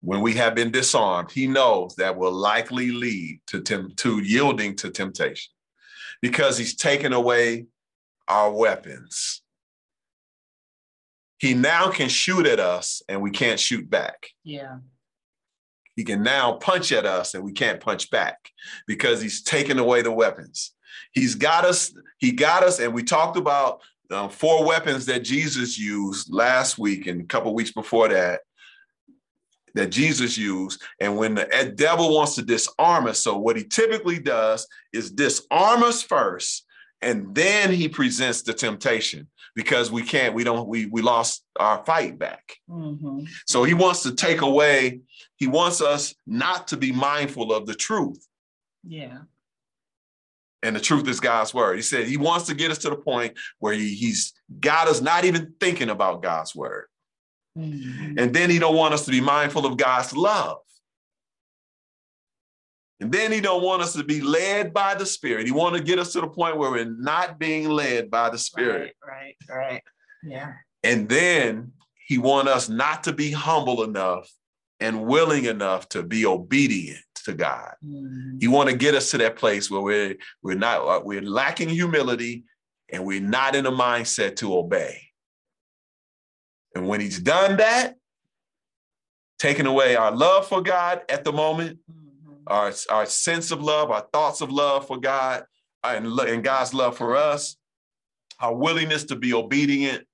When 0.00 0.20
we 0.20 0.34
have 0.34 0.54
been 0.54 0.70
disarmed, 0.70 1.32
he 1.32 1.46
knows 1.46 1.96
that 1.96 2.16
will 2.16 2.32
likely 2.32 2.92
lead 2.92 3.40
to, 3.48 3.60
tem- 3.60 3.92
to 3.96 4.20
yielding 4.20 4.76
to 4.76 4.90
temptation 4.90 5.52
because 6.22 6.56
he's 6.56 6.76
taken 6.76 7.12
away 7.12 7.66
our 8.28 8.52
weapons. 8.52 9.42
He 11.38 11.54
now 11.54 11.90
can 11.90 12.08
shoot 12.08 12.46
at 12.46 12.60
us 12.60 13.02
and 13.08 13.22
we 13.22 13.30
can't 13.30 13.60
shoot 13.60 13.88
back. 13.88 14.28
Yeah. 14.44 14.78
He 15.96 16.04
can 16.04 16.22
now 16.22 16.52
punch 16.54 16.92
at 16.92 17.06
us 17.06 17.34
and 17.34 17.42
we 17.42 17.52
can't 17.52 17.80
punch 17.80 18.10
back 18.10 18.50
because 18.86 19.20
he's 19.20 19.42
taken 19.42 19.78
away 19.78 20.02
the 20.02 20.12
weapons. 20.12 20.72
He's 21.12 21.34
got 21.34 21.64
us, 21.64 21.92
he 22.18 22.32
got 22.32 22.62
us, 22.62 22.78
and 22.78 22.94
we 22.94 23.02
talked 23.02 23.36
about 23.36 23.80
um, 24.10 24.30
four 24.30 24.64
weapons 24.64 25.06
that 25.06 25.24
Jesus 25.24 25.78
used 25.78 26.32
last 26.32 26.78
week 26.78 27.06
and 27.06 27.20
a 27.20 27.24
couple 27.24 27.54
weeks 27.54 27.72
before 27.72 28.08
that 28.08 28.40
that 29.74 29.90
Jesus 29.90 30.36
used. 30.36 30.82
And 31.00 31.16
when 31.16 31.34
the 31.34 31.72
devil 31.74 32.14
wants 32.14 32.34
to 32.36 32.42
disarm 32.42 33.06
us, 33.06 33.20
so 33.20 33.36
what 33.38 33.56
he 33.56 33.64
typically 33.64 34.18
does 34.18 34.66
is 34.92 35.10
disarm 35.10 35.82
us 35.82 36.02
first, 36.02 36.64
and 37.00 37.34
then 37.34 37.70
he 37.72 37.88
presents 37.88 38.42
the 38.42 38.52
temptation 38.52 39.28
because 39.54 39.90
we 39.90 40.02
can't, 40.02 40.34
we 40.34 40.44
don't, 40.44 40.68
we 40.68 40.86
we 40.86 41.02
lost 41.02 41.44
our 41.58 41.84
fight 41.84 42.18
back. 42.18 42.56
Mhm. 42.68 43.28
So 43.46 43.64
he 43.64 43.74
wants 43.74 44.02
to 44.02 44.14
take 44.14 44.40
away, 44.40 45.00
he 45.36 45.46
wants 45.46 45.80
us 45.80 46.14
not 46.26 46.68
to 46.68 46.76
be 46.76 46.92
mindful 46.92 47.52
of 47.52 47.66
the 47.66 47.74
truth. 47.74 48.26
Yeah. 48.86 49.18
And 50.62 50.74
the 50.74 50.80
truth 50.80 51.06
is 51.06 51.20
God's 51.20 51.54
word. 51.54 51.76
He 51.76 51.82
said 51.82 52.06
he 52.06 52.16
wants 52.16 52.46
to 52.46 52.54
get 52.54 52.70
us 52.70 52.78
to 52.78 52.90
the 52.90 52.96
point 52.96 53.38
where 53.60 53.72
he, 53.72 53.94
he's 53.94 54.32
got 54.58 54.88
us 54.88 55.00
not 55.00 55.24
even 55.24 55.54
thinking 55.60 55.88
about 55.88 56.22
God's 56.22 56.54
word. 56.54 56.86
Mhm. 57.58 58.20
And 58.20 58.34
then 58.34 58.50
he 58.50 58.58
don't 58.58 58.76
want 58.76 58.94
us 58.94 59.04
to 59.06 59.10
be 59.10 59.20
mindful 59.20 59.66
of 59.66 59.76
God's 59.76 60.14
love. 60.16 60.58
And 63.00 63.12
then 63.12 63.30
he 63.30 63.40
don't 63.40 63.62
want 63.62 63.82
us 63.82 63.92
to 63.94 64.02
be 64.02 64.20
led 64.20 64.72
by 64.74 64.94
the 64.94 65.06
Spirit. 65.06 65.46
He 65.46 65.52
want 65.52 65.76
to 65.76 65.82
get 65.82 65.98
us 65.98 66.12
to 66.12 66.20
the 66.20 66.28
point 66.28 66.56
where 66.56 66.70
we're 66.70 66.84
not 66.84 67.38
being 67.38 67.68
led 67.68 68.10
by 68.10 68.30
the 68.30 68.38
Spirit. 68.38 68.96
Right, 69.06 69.36
right, 69.48 69.56
right. 69.56 69.82
Yeah. 70.24 70.54
And 70.82 71.08
then 71.08 71.72
he 72.06 72.18
want 72.18 72.48
us 72.48 72.68
not 72.68 73.04
to 73.04 73.12
be 73.12 73.30
humble 73.30 73.84
enough 73.84 74.28
and 74.80 75.04
willing 75.04 75.44
enough 75.44 75.88
to 75.90 76.02
be 76.02 76.26
obedient 76.26 77.04
to 77.24 77.34
God. 77.34 77.74
Mhm. 77.84 78.40
He 78.40 78.48
want 78.48 78.70
to 78.70 78.76
get 78.76 78.94
us 78.94 79.10
to 79.10 79.18
that 79.18 79.36
place 79.36 79.70
where 79.70 79.80
we're 79.80 80.16
we're 80.42 80.54
not 80.56 81.04
we're 81.04 81.22
lacking 81.22 81.68
humility 81.68 82.44
and 82.88 83.04
we're 83.04 83.20
not 83.20 83.54
in 83.54 83.66
a 83.66 83.72
mindset 83.72 84.36
to 84.36 84.56
obey. 84.56 85.07
And 86.78 86.86
when 86.86 87.00
he's 87.00 87.18
done 87.18 87.56
that, 87.56 87.96
taking 89.40 89.66
away 89.66 89.96
our 89.96 90.12
love 90.12 90.46
for 90.46 90.62
God 90.62 91.02
at 91.08 91.24
the 91.24 91.32
moment, 91.32 91.80
Mhm. 91.90 92.42
our, 92.46 92.72
our 92.88 93.04
sense 93.04 93.50
of 93.50 93.60
love, 93.60 93.90
our 93.90 94.06
thoughts 94.12 94.40
of 94.40 94.52
love 94.52 94.86
for 94.86 94.96
God, 94.96 95.44
and, 95.82 96.06
and 96.06 96.44
God's 96.44 96.72
love 96.72 96.96
for 96.96 97.16
us, 97.16 97.56
our 98.38 98.54
willingness 98.54 99.04
to 99.06 99.16
be 99.16 99.34
obedient, 99.34 100.06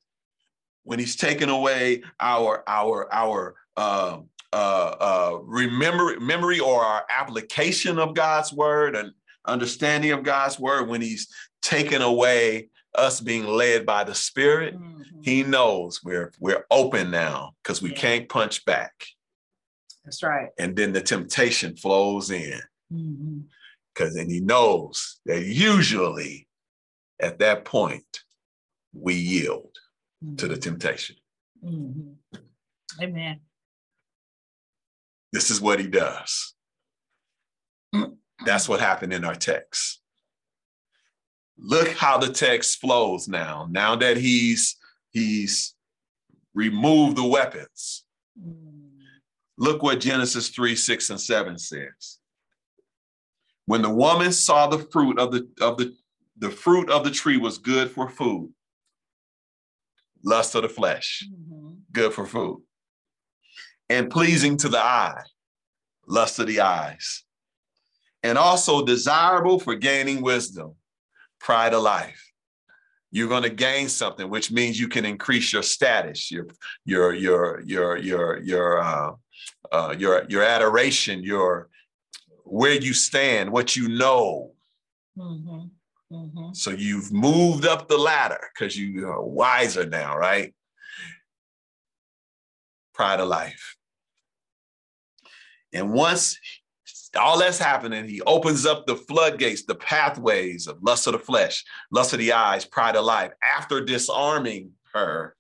when 0.85 0.99
He's 0.99 1.17
taken 1.17 1.49
away 1.51 2.03
our 2.19 2.63
our 2.67 3.13
our 3.13 3.55
uh, 3.77 4.21
uh, 4.53 4.57
uh, 4.57 5.39
remember 5.43 6.19
memory 6.21 6.61
or 6.61 6.83
our 6.83 7.05
application 7.11 7.99
of 7.99 8.15
God's 8.15 8.53
word 8.53 8.95
and 8.97 9.13
understanding 9.47 10.13
of 10.13 10.23
God's 10.23 10.59
word, 10.59 10.89
when 10.89 11.03
He's 11.03 11.29
taken 11.63 12.01
away 12.03 12.69
us 12.95 13.21
being 13.21 13.47
led 13.47 13.85
by 13.87 14.05
the 14.05 14.15
Spirit, 14.15 14.75
Mhm. 14.75 15.25
He 15.25 15.43
knows 15.43 16.03
we're 16.05 16.33
we're 16.39 16.67
open 16.71 17.11
now 17.11 17.55
because 17.63 17.81
we 17.81 17.91
Yeah. 17.91 17.97
can't 18.01 18.29
punch 18.29 18.65
back 18.67 19.07
That's 20.05 20.23
right. 20.23 20.51
and 20.59 20.77
then 20.77 20.93
the 20.93 21.01
temptation 21.01 21.77
flows 21.77 22.31
in 22.31 22.61
because 23.95 24.15
then 24.15 24.29
he 24.29 24.41
knows 24.41 25.21
that 25.25 25.43
usually 25.45 26.47
at 27.21 27.39
that 27.39 27.65
point 27.65 28.25
we 28.93 29.15
yield 29.15 29.77
to 30.37 30.47
the 30.47 30.57
temptation 30.59 31.17
Mhm. 31.65 32.17
Amen. 33.01 33.41
this 35.33 35.51
is 35.51 35.61
what 35.61 35.81
he 35.81 35.87
does 35.87 36.55
that's 38.45 38.69
what 38.69 38.81
happened 38.81 39.13
in 39.15 39.25
our 39.25 39.35
text 39.35 40.03
look 41.59 41.89
how 41.89 42.19
the 42.19 42.33
text 42.33 42.81
flows 42.81 43.29
now. 43.29 43.67
Now 43.71 43.97
that 43.97 44.17
he's 44.17 44.77
he's 45.11 45.75
removed 46.55 47.17
the 47.17 47.25
weapons. 47.25 48.05
Look 49.57 49.83
what 49.83 50.01
Genesis 50.01 50.49
3, 50.49 50.75
6, 50.75 51.11
and 51.11 51.21
7 51.21 51.59
says. 51.59 52.19
When 53.67 53.83
the 53.83 53.91
woman 53.91 54.33
saw 54.33 54.67
the 54.67 54.81
fruit 54.91 55.19
of 55.19 55.31
the 55.33 55.49
of 55.61 55.79
the 55.79 55.95
the 56.37 56.51
fruit 56.51 56.91
of 56.91 57.05
the 57.05 57.11
tree 57.13 57.37
was 57.37 57.59
good 57.59 57.91
for 57.91 58.09
food, 58.11 58.53
lust 60.25 60.55
of 60.57 60.63
the 60.63 60.69
flesh, 60.69 61.25
Mhm. 61.31 61.83
good 61.93 62.13
for 62.13 62.27
food, 62.27 62.63
and 63.89 64.11
pleasing 64.11 64.57
to 64.59 64.69
the 64.69 64.79
eye, 64.83 65.23
lust 66.07 66.41
of 66.41 66.49
the 66.49 66.61
eyes, 66.61 67.25
and 68.25 68.37
also 68.37 68.85
desirable 68.85 69.61
for 69.61 69.77
gaining 69.77 70.23
wisdom, 70.23 70.75
pride 71.45 71.75
of 71.75 71.83
life. 71.83 72.33
You're 73.13 73.29
going 73.29 73.45
to 73.45 73.51
gain 73.51 73.89
something, 73.89 74.29
which 74.29 74.51
means 74.51 74.81
you 74.81 74.89
can 74.89 75.05
increase 75.05 75.53
your 75.53 75.63
status, 75.63 76.33
your 76.33 76.47
your 76.85 77.15
your 77.15 77.61
your 77.61 77.97
your 77.97 78.39
your 78.43 78.81
uh, 78.81 79.13
uh, 79.71 79.95
your 79.97 80.25
your 80.29 80.43
adoration, 80.43 81.23
your 81.23 81.69
where 82.45 82.75
you 82.75 82.93
stand, 82.93 83.53
what 83.53 83.77
you 83.77 83.89
know. 83.89 84.53
Mhm. 85.17 85.71
Mhm. 86.11 86.57
So 86.57 86.71
you've 86.71 87.13
moved 87.13 87.67
up 87.67 87.87
the 87.87 87.99
ladder 87.99 88.41
because 88.53 88.77
you 88.77 89.07
are 89.09 89.23
wiser 89.23 89.87
now, 89.87 90.17
right? 90.17 90.53
Pride 92.95 93.21
of 93.21 93.29
life. 93.29 93.77
And 95.73 95.93
once 95.93 96.39
all 97.17 97.39
that's 97.39 97.59
happening, 97.59 98.09
he 98.09 98.21
opens 98.23 98.67
up 98.67 98.87
the 98.87 98.97
floodgates, 98.97 99.65
the 99.65 99.75
pathways 99.75 100.67
of 100.67 100.83
lust 100.83 101.07
of 101.07 101.13
the 101.13 101.19
flesh, 101.19 101.65
lust 101.91 102.13
of 102.13 102.19
the 102.19 102.33
eyes, 102.33 102.65
pride 102.65 102.97
of 102.97 103.05
life. 103.05 103.33
After 103.43 103.85
disarming 103.85 104.73
her, 104.93 105.37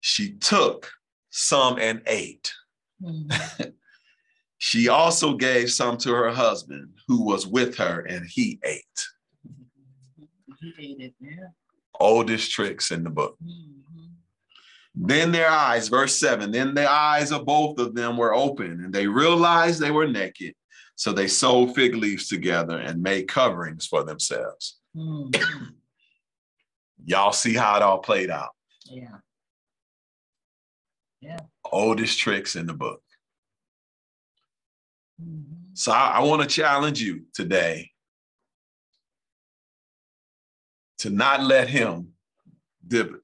she 0.00 0.32
took 0.34 0.90
some 1.30 1.78
and 1.78 2.02
ate. 2.06 2.52
Mhm. 3.02 3.72
She 4.64 4.88
also 4.88 5.34
gave 5.34 5.72
some 5.72 5.98
to 5.98 6.12
her 6.14 6.30
husband 6.30 6.90
who 7.08 7.24
was 7.24 7.48
with 7.48 7.76
her, 7.78 8.02
and 8.02 8.24
he 8.24 8.60
ate. 8.64 9.06
He 10.60 10.72
ate 10.78 11.00
it. 11.00 11.14
Yeah. 11.18 11.48
Oldest 11.98 12.52
tricks 12.52 12.92
in 12.92 13.02
the 13.02 13.10
book. 13.10 13.36
Mhm. 13.44 13.81
Then 14.94 15.32
their 15.32 15.48
eyes, 15.48 15.88
verse 15.88 16.14
seven, 16.18 16.50
then 16.50 16.74
the 16.74 16.90
eyes 16.90 17.32
of 17.32 17.46
both 17.46 17.78
of 17.78 17.94
them 17.94 18.16
were 18.16 18.34
open, 18.34 18.84
and 18.84 18.92
they 18.92 19.06
realized 19.06 19.80
they 19.80 19.90
were 19.90 20.06
naked. 20.06 20.54
So 20.96 21.12
they 21.12 21.28
sewed 21.28 21.74
fig 21.74 21.94
leaves 21.94 22.28
together 22.28 22.78
and 22.78 23.02
made 23.02 23.26
coverings 23.26 23.86
for 23.86 24.04
themselves. 24.04 24.78
Mhm. 24.94 25.34
Y'all 27.04 27.32
see 27.32 27.54
how 27.54 27.76
it 27.76 27.82
all 27.82 27.98
played 27.98 28.30
out. 28.30 28.54
Yeah. 28.84 29.18
Yeah. 31.20 31.40
Oldest 31.64 32.18
tricks 32.18 32.54
in 32.54 32.66
the 32.66 32.74
book. 32.74 33.02
Mhm. 35.20 35.70
So 35.74 35.92
I, 35.92 36.18
I 36.18 36.20
want 36.20 36.42
to 36.42 36.48
challenge 36.48 37.00
you 37.00 37.26
today 37.32 37.92
to 40.98 41.10
not 41.10 41.42
let 41.42 41.68
him 41.68 42.12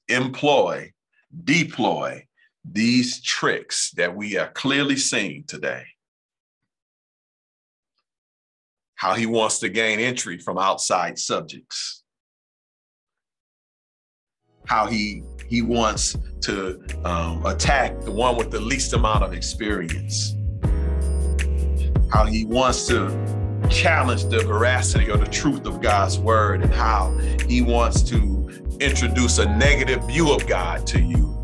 employ, 0.09 0.93
deploy 1.45 2.27
these 2.65 3.23
tricks 3.23 3.91
that 3.93 4.15
we 4.15 4.37
are 4.37 4.51
clearly 4.51 4.97
seeing 4.97 5.45
today. 5.47 5.85
How 8.95 9.15
he 9.15 9.27
wants 9.27 9.61
to 9.61 9.69
gain 9.69 10.01
entry 10.01 10.39
from 10.39 10.59
outside 10.59 11.19
subjects. 11.19 12.03
How 14.67 14.87
he 14.87 15.23
he 15.49 15.63
wants 15.63 16.17
to 16.43 16.85
um, 17.05 17.47
attack 17.47 18.01
the 18.03 18.11
one 18.11 18.37
with 18.37 18.51
the 18.51 18.61
least 18.61 18.93
amount 18.93 19.25
of 19.25 19.33
experience 19.33 20.35
how 22.11 22.25
he 22.25 22.45
wants 22.45 22.87
to 22.87 23.09
challenge 23.71 24.25
the 24.25 24.43
veracity 24.45 25.11
or 25.11 25.19
the 25.19 25.27
truth 25.27 25.67
of 25.67 25.81
God's 25.81 26.19
word 26.19 26.63
and 26.63 26.73
how 26.73 27.13
he 27.47 27.61
wants 27.61 28.03
to 28.05 28.38
introduce 28.81 29.39
a 29.39 29.47
negative 29.57 30.05
view 30.05 30.33
of 30.33 30.47
God 30.47 30.87
to 30.89 31.01
you. 31.01 31.37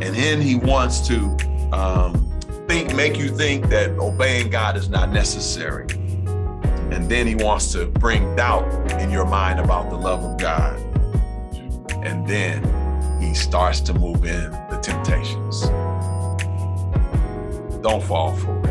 And 0.00 0.14
then 0.14 0.40
he 0.40 0.54
wants 0.54 1.06
to 1.08 1.18
um, 1.72 2.40
think, 2.68 2.94
make 2.94 3.18
you 3.18 3.28
think 3.28 3.68
that 3.70 3.90
obeying 3.98 4.50
God 4.50 4.76
is 4.76 4.88
not 4.88 5.10
necessary. 5.10 5.86
And 6.90 7.08
then 7.08 7.26
he 7.26 7.34
wants 7.34 7.72
to 7.72 7.86
bring 7.86 8.36
doubt 8.36 8.92
in 9.00 9.10
your 9.10 9.26
mind 9.26 9.60
about 9.60 9.90
the 9.90 9.96
love 9.96 10.22
of 10.22 10.38
God. 10.38 10.78
And 12.04 12.26
then 12.28 12.62
he 13.20 13.34
starts 13.34 13.80
to 13.80 13.94
move 13.94 14.24
in 14.24 14.50
the 14.70 14.78
temptations. 14.80 15.62
Don't 17.82 18.02
fall 18.02 18.36
for 18.36 18.56
it. 18.58 18.68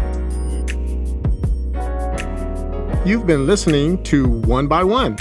You've 3.06 3.28
been 3.28 3.46
listening 3.46 4.02
to 4.04 4.28
One 4.28 4.68
by 4.68 4.84
One. 4.84 5.18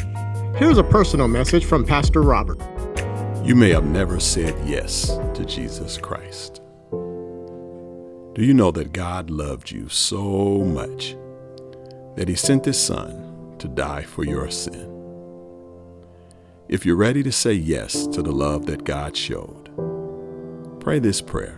Here's 0.56 0.78
a 0.78 0.84
personal 0.84 1.28
message 1.28 1.64
from 1.64 1.84
Pastor 1.84 2.22
Robert. 2.22 2.60
You 3.46 3.54
may 3.54 3.70
have 3.70 3.84
never 3.84 4.18
said 4.18 4.56
yes 4.68 5.06
to 5.34 5.44
Jesus 5.44 5.98
Christ. 5.98 6.60
Do 6.90 8.42
you 8.42 8.52
know 8.52 8.72
that 8.72 8.92
God 8.92 9.30
loved 9.30 9.70
you 9.70 9.88
so 9.88 10.64
much 10.64 11.16
that 12.16 12.26
He 12.26 12.34
sent 12.34 12.64
His 12.64 12.76
Son 12.76 13.54
to 13.60 13.68
die 13.68 14.02
for 14.02 14.24
your 14.24 14.50
sin? 14.50 14.90
If 16.68 16.84
you're 16.84 16.96
ready 16.96 17.22
to 17.22 17.30
say 17.30 17.52
yes 17.52 18.08
to 18.08 18.20
the 18.20 18.32
love 18.32 18.66
that 18.66 18.82
God 18.82 19.16
showed, 19.16 19.70
pray 20.80 20.98
this 20.98 21.20
prayer 21.22 21.56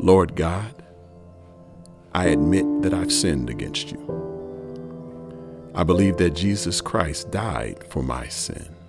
Lord 0.00 0.34
God, 0.34 0.74
I 2.14 2.26
admit 2.26 2.82
that 2.82 2.92
I've 2.92 3.12
sinned 3.12 3.48
against 3.48 3.92
you. 3.92 5.70
I 5.72 5.84
believe 5.84 6.16
that 6.16 6.30
Jesus 6.30 6.80
Christ 6.80 7.30
died 7.30 7.84
for 7.88 8.02
my 8.02 8.26
sin. 8.26 8.81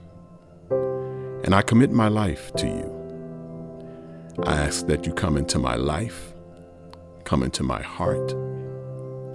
And 1.43 1.53
I 1.53 1.61
commit 1.61 1.91
my 1.91 2.07
life 2.07 2.53
to 2.53 2.65
you. 2.65 4.39
I 4.43 4.53
ask 4.53 4.87
that 4.87 5.05
you 5.05 5.13
come 5.13 5.37
into 5.37 5.59
my 5.59 5.75
life, 5.75 6.33
come 7.25 7.43
into 7.43 7.63
my 7.63 7.81
heart, 7.81 8.33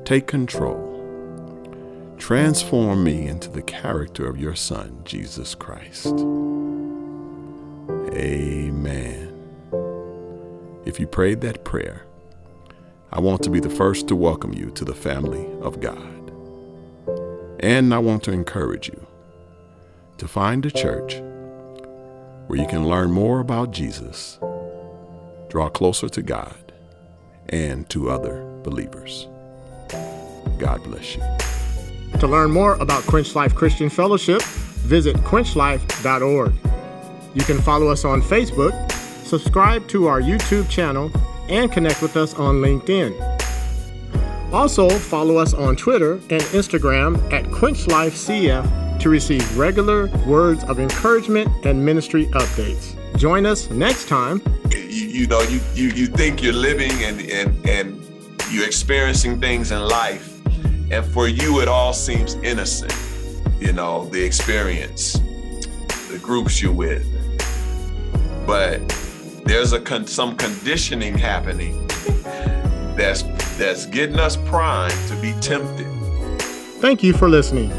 take 0.05 0.27
control, 0.27 0.85
transform 2.19 3.05
me 3.05 3.27
into 3.27 3.51
the 3.51 3.63
character 3.63 4.27
of 4.27 4.39
your 4.39 4.55
Son, 4.55 5.03
Jesus 5.05 5.55
Christ. 5.55 6.15
Amen. 8.15 9.35
If 10.87 10.99
you 10.99 11.07
prayed 11.07 11.43
that 11.43 11.65
prayer, 11.65 12.07
I 13.13 13.21
want 13.21 13.43
to 13.43 13.51
be 13.51 13.61
the 13.61 13.71
first 13.71 14.09
to 14.09 14.17
welcome 14.17 14.55
you 14.55 14.71
to 14.71 14.85
the 14.85 14.95
family 14.95 15.47
of 15.61 15.81
God. 15.81 16.33
And 17.61 17.93
I 17.93 17.99
want 17.99 18.23
to 18.25 18.33
encourage 18.33 18.89
you 18.89 19.07
to 20.17 20.27
find 20.27 20.65
a 20.65 20.71
church 20.71 21.23
where 22.49 22.59
you 22.59 22.67
can 22.67 22.89
learn 22.89 23.13
more 23.13 23.41
about 23.41 23.71
Jesus, 23.71 24.39
draw 25.51 25.69
closer 25.69 26.09
to 26.09 26.23
God, 26.23 26.73
and 27.51 27.89
to 27.91 28.11
other 28.11 28.43
believers. 28.65 29.29
God 30.59 30.83
bless 30.83 31.15
you. 31.15 31.23
To 32.21 32.27
learn 32.27 32.51
more 32.51 32.75
about 32.77 33.05
Quench 33.05 33.35
Life 33.35 33.55
Christian 33.55 33.91
Fellowship, 33.91 34.43
visit 34.43 35.15
quenchlife.org. 35.19 36.55
You 37.35 37.43
can 37.43 37.59
follow 37.61 37.89
us 37.89 38.07
on 38.07 38.23
Facebook, 38.23 38.91
subscribe 39.25 39.87
to 39.89 40.07
our 40.07 40.23
YouTube 40.23 40.71
channel, 40.71 41.13
and 41.51 41.71
connect 41.71 42.01
with 42.01 42.17
us 42.17 42.35
on 42.35 42.57
LinkedIn. 42.57 43.15
Also, 44.55 44.89
follow 44.89 45.37
us 45.37 45.53
on 45.53 45.77
Twitter 45.77 46.15
and 46.15 46.43
Instagram 46.55 47.17
at 47.31 47.45
QuenchLifeCF 47.45 48.88
to 49.01 49.09
receive 49.09 49.57
regular 49.57 50.07
words 50.27 50.65
of 50.65 50.79
encouragement 50.79 51.49
and 51.65 51.85
ministry 51.85 52.27
updates. 52.29 52.95
Join 53.17 53.47
us 53.47 53.71
next 53.71 54.09
time. 54.09 54.41
you, 54.71 54.79
you 54.81 55.27
know 55.27 55.41
you, 55.43 55.61
you 55.75 55.89
you 55.91 56.07
think 56.07 56.43
you're 56.43 56.53
living 56.53 56.93
and 57.05 57.21
and 57.31 57.69
and 57.69 58.03
you're 58.51 58.67
experiencing 58.67 59.41
things 59.41 59.73
in 59.73 59.81
life 59.81 60.41
and 60.91 61.05
for 61.07 61.29
you 61.29 61.61
it 61.61 61.69
all 61.69 61.93
seems 61.93 62.35
innocent 62.37 62.95
you 63.61 63.73
know 63.73 64.05
the 64.07 64.23
experience 64.25 65.15
the 66.11 66.19
groups 66.23 66.63
you're 66.63 66.73
with 66.73 67.05
but 68.47 68.79
there's 69.45 69.73
a 69.73 69.81
con- 69.81 70.07
some 70.07 70.37
conditioning 70.37 71.17
happening 71.19 71.87
that's 72.97 73.23
that's 73.59 73.85
getting 73.87 74.19
us 74.19 74.37
primed 74.37 75.09
to 75.09 75.17
be 75.17 75.33
tempted 75.41 75.87
Thank 76.81 77.03
you 77.03 77.13
for 77.13 77.29
listening. 77.29 77.73